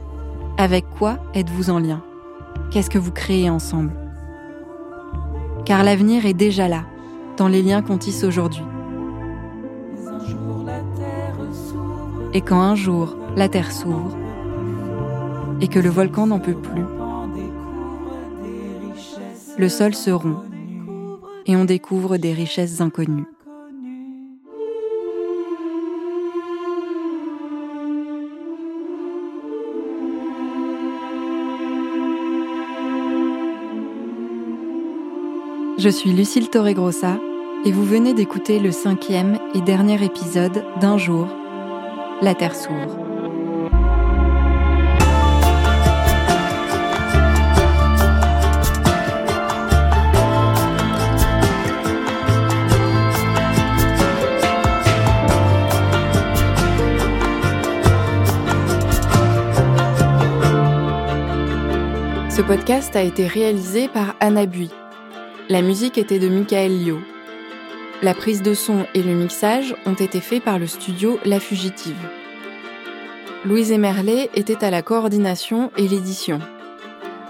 Avec 0.57 0.85
quoi 0.89 1.17
êtes-vous 1.33 1.69
en 1.69 1.79
lien? 1.79 2.01
Qu'est-ce 2.71 2.89
que 2.89 2.97
vous 2.97 3.11
créez 3.11 3.49
ensemble? 3.49 3.91
Car 5.65 5.83
l'avenir 5.83 6.25
est 6.25 6.33
déjà 6.33 6.69
là, 6.69 6.85
dans 7.35 7.49
les 7.49 7.61
liens 7.61 7.81
qu'on 7.81 7.97
tisse 7.97 8.23
aujourd'hui. 8.23 8.63
Et 12.33 12.39
quand 12.39 12.61
un 12.61 12.75
jour 12.75 13.17
la 13.35 13.49
Terre 13.49 13.73
s'ouvre 13.73 14.15
et 15.59 15.67
que 15.67 15.79
le 15.79 15.89
volcan 15.89 16.27
n'en 16.27 16.39
peut 16.39 16.53
plus, 16.53 16.85
le 19.59 19.67
sol 19.67 19.93
se 19.93 20.09
rompt 20.09 20.45
et 21.45 21.57
on 21.57 21.65
découvre 21.65 22.15
des 22.15 22.31
richesses 22.31 22.79
inconnues. 22.79 23.25
Je 35.77 35.89
suis 35.89 36.13
Lucille 36.13 36.49
Torregrossa 36.49 37.19
et 37.65 37.73
vous 37.73 37.83
venez 37.83 38.13
d'écouter 38.13 38.59
le 38.59 38.71
cinquième 38.71 39.39
et 39.55 39.61
dernier 39.61 40.01
épisode 40.03 40.63
d'Un 40.79 40.97
jour, 40.97 41.27
la 42.21 42.33
Terre 42.33 42.55
s'ouvre. 42.55 43.08
Ce 62.39 62.43
podcast 62.45 62.95
a 62.95 63.01
été 63.01 63.27
réalisé 63.27 63.89
par 63.89 64.15
Anna 64.21 64.45
Bui. 64.45 64.69
La 65.49 65.61
musique 65.61 65.97
était 65.97 66.19
de 66.19 66.29
Michael 66.29 66.71
Lio. 66.71 66.99
La 68.01 68.13
prise 68.13 68.41
de 68.41 68.53
son 68.53 68.85
et 68.93 69.03
le 69.03 69.13
mixage 69.13 69.75
ont 69.85 69.93
été 69.93 70.21
faits 70.21 70.41
par 70.41 70.57
le 70.57 70.65
studio 70.65 71.19
La 71.25 71.41
Fugitive. 71.41 71.97
Louise 73.43 73.73
Emerlet 73.73 74.29
était 74.35 74.63
à 74.63 74.71
la 74.71 74.81
coordination 74.81 75.69
et 75.75 75.85
l'édition. 75.85 76.39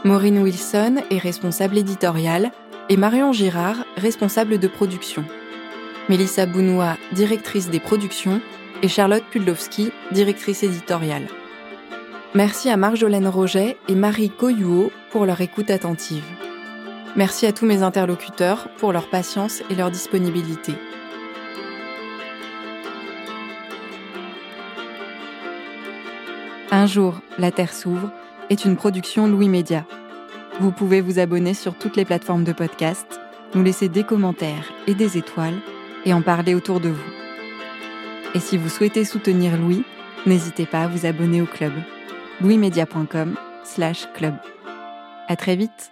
Maureen 0.03 0.43
Wilson 0.43 0.97
est 1.10 1.18
responsable 1.18 1.80
éditoriale 1.80 2.51
et 2.89 2.95
Marion 2.95 3.34
Girard, 3.34 3.78
responsable 3.97 4.60
de 4.60 4.68
production. 4.68 5.26
Mélissa 6.07 6.45
Bounois, 6.45 6.97
directrice 7.14 7.72
des 7.72 7.80
productions, 7.80 8.41
et 8.84 8.88
Charlotte 8.88 9.24
Pudlowski, 9.32 9.91
directrice 10.12 10.62
éditoriale. 10.62 11.26
Merci 12.36 12.70
à 12.70 12.78
Marjolaine 12.78 13.28
Roget 13.28 13.76
et 13.88 13.96
Marie 13.96 14.30
Coyuot 14.30 14.92
pour 15.10 15.26
leur 15.26 15.42
écoute 15.42 15.72
attentive. 15.72 16.24
Merci 17.16 17.48
à 17.48 17.52
tous 17.52 17.66
mes 17.66 17.82
interlocuteurs 17.82 18.70
pour 18.78 18.94
leur 18.94 19.10
patience 19.10 19.64
et 19.72 19.76
leur 19.76 19.90
disponibilité. 19.90 20.74
Un 26.70 26.86
jour, 26.86 27.20
la 27.40 27.50
Terre 27.50 27.74
s'ouvre 27.74 28.12
est 28.52 28.64
une 28.64 28.76
production 28.76 29.28
Louis 29.28 29.50
Média. 29.50 29.88
Vous 30.60 30.72
pouvez 30.72 31.02
vous 31.02 31.18
abonner 31.18 31.56
sur 31.56 31.74
toutes 31.74 31.96
les 31.96 32.06
plateformes 32.06 32.44
de 32.44 32.54
podcast, 32.54 33.20
nous 33.56 33.64
laisser 33.64 33.90
des 33.90 34.04
commentaires 34.04 34.72
et 34.86 34.94
des 34.94 35.18
étoiles 35.18 35.58
et 36.06 36.14
en 36.14 36.22
parler 36.22 36.54
autour 36.54 36.80
de 36.80 36.90
vous. 36.90 37.12
Et 38.36 38.40
si 38.40 38.56
vous 38.56 38.70
souhaitez 38.70 39.04
soutenir 39.04 39.58
Louis, 39.58 39.84
n'hésitez 40.28 40.68
pas 40.68 40.84
à 40.84 40.88
vous 40.88 41.08
abonner 41.08 41.42
au 41.42 41.48
club 41.48 41.74
louismedia.com 42.42 43.36
slash 43.64 44.08
club. 44.14 44.36
À 45.28 45.36
très 45.36 45.56
vite 45.56 45.92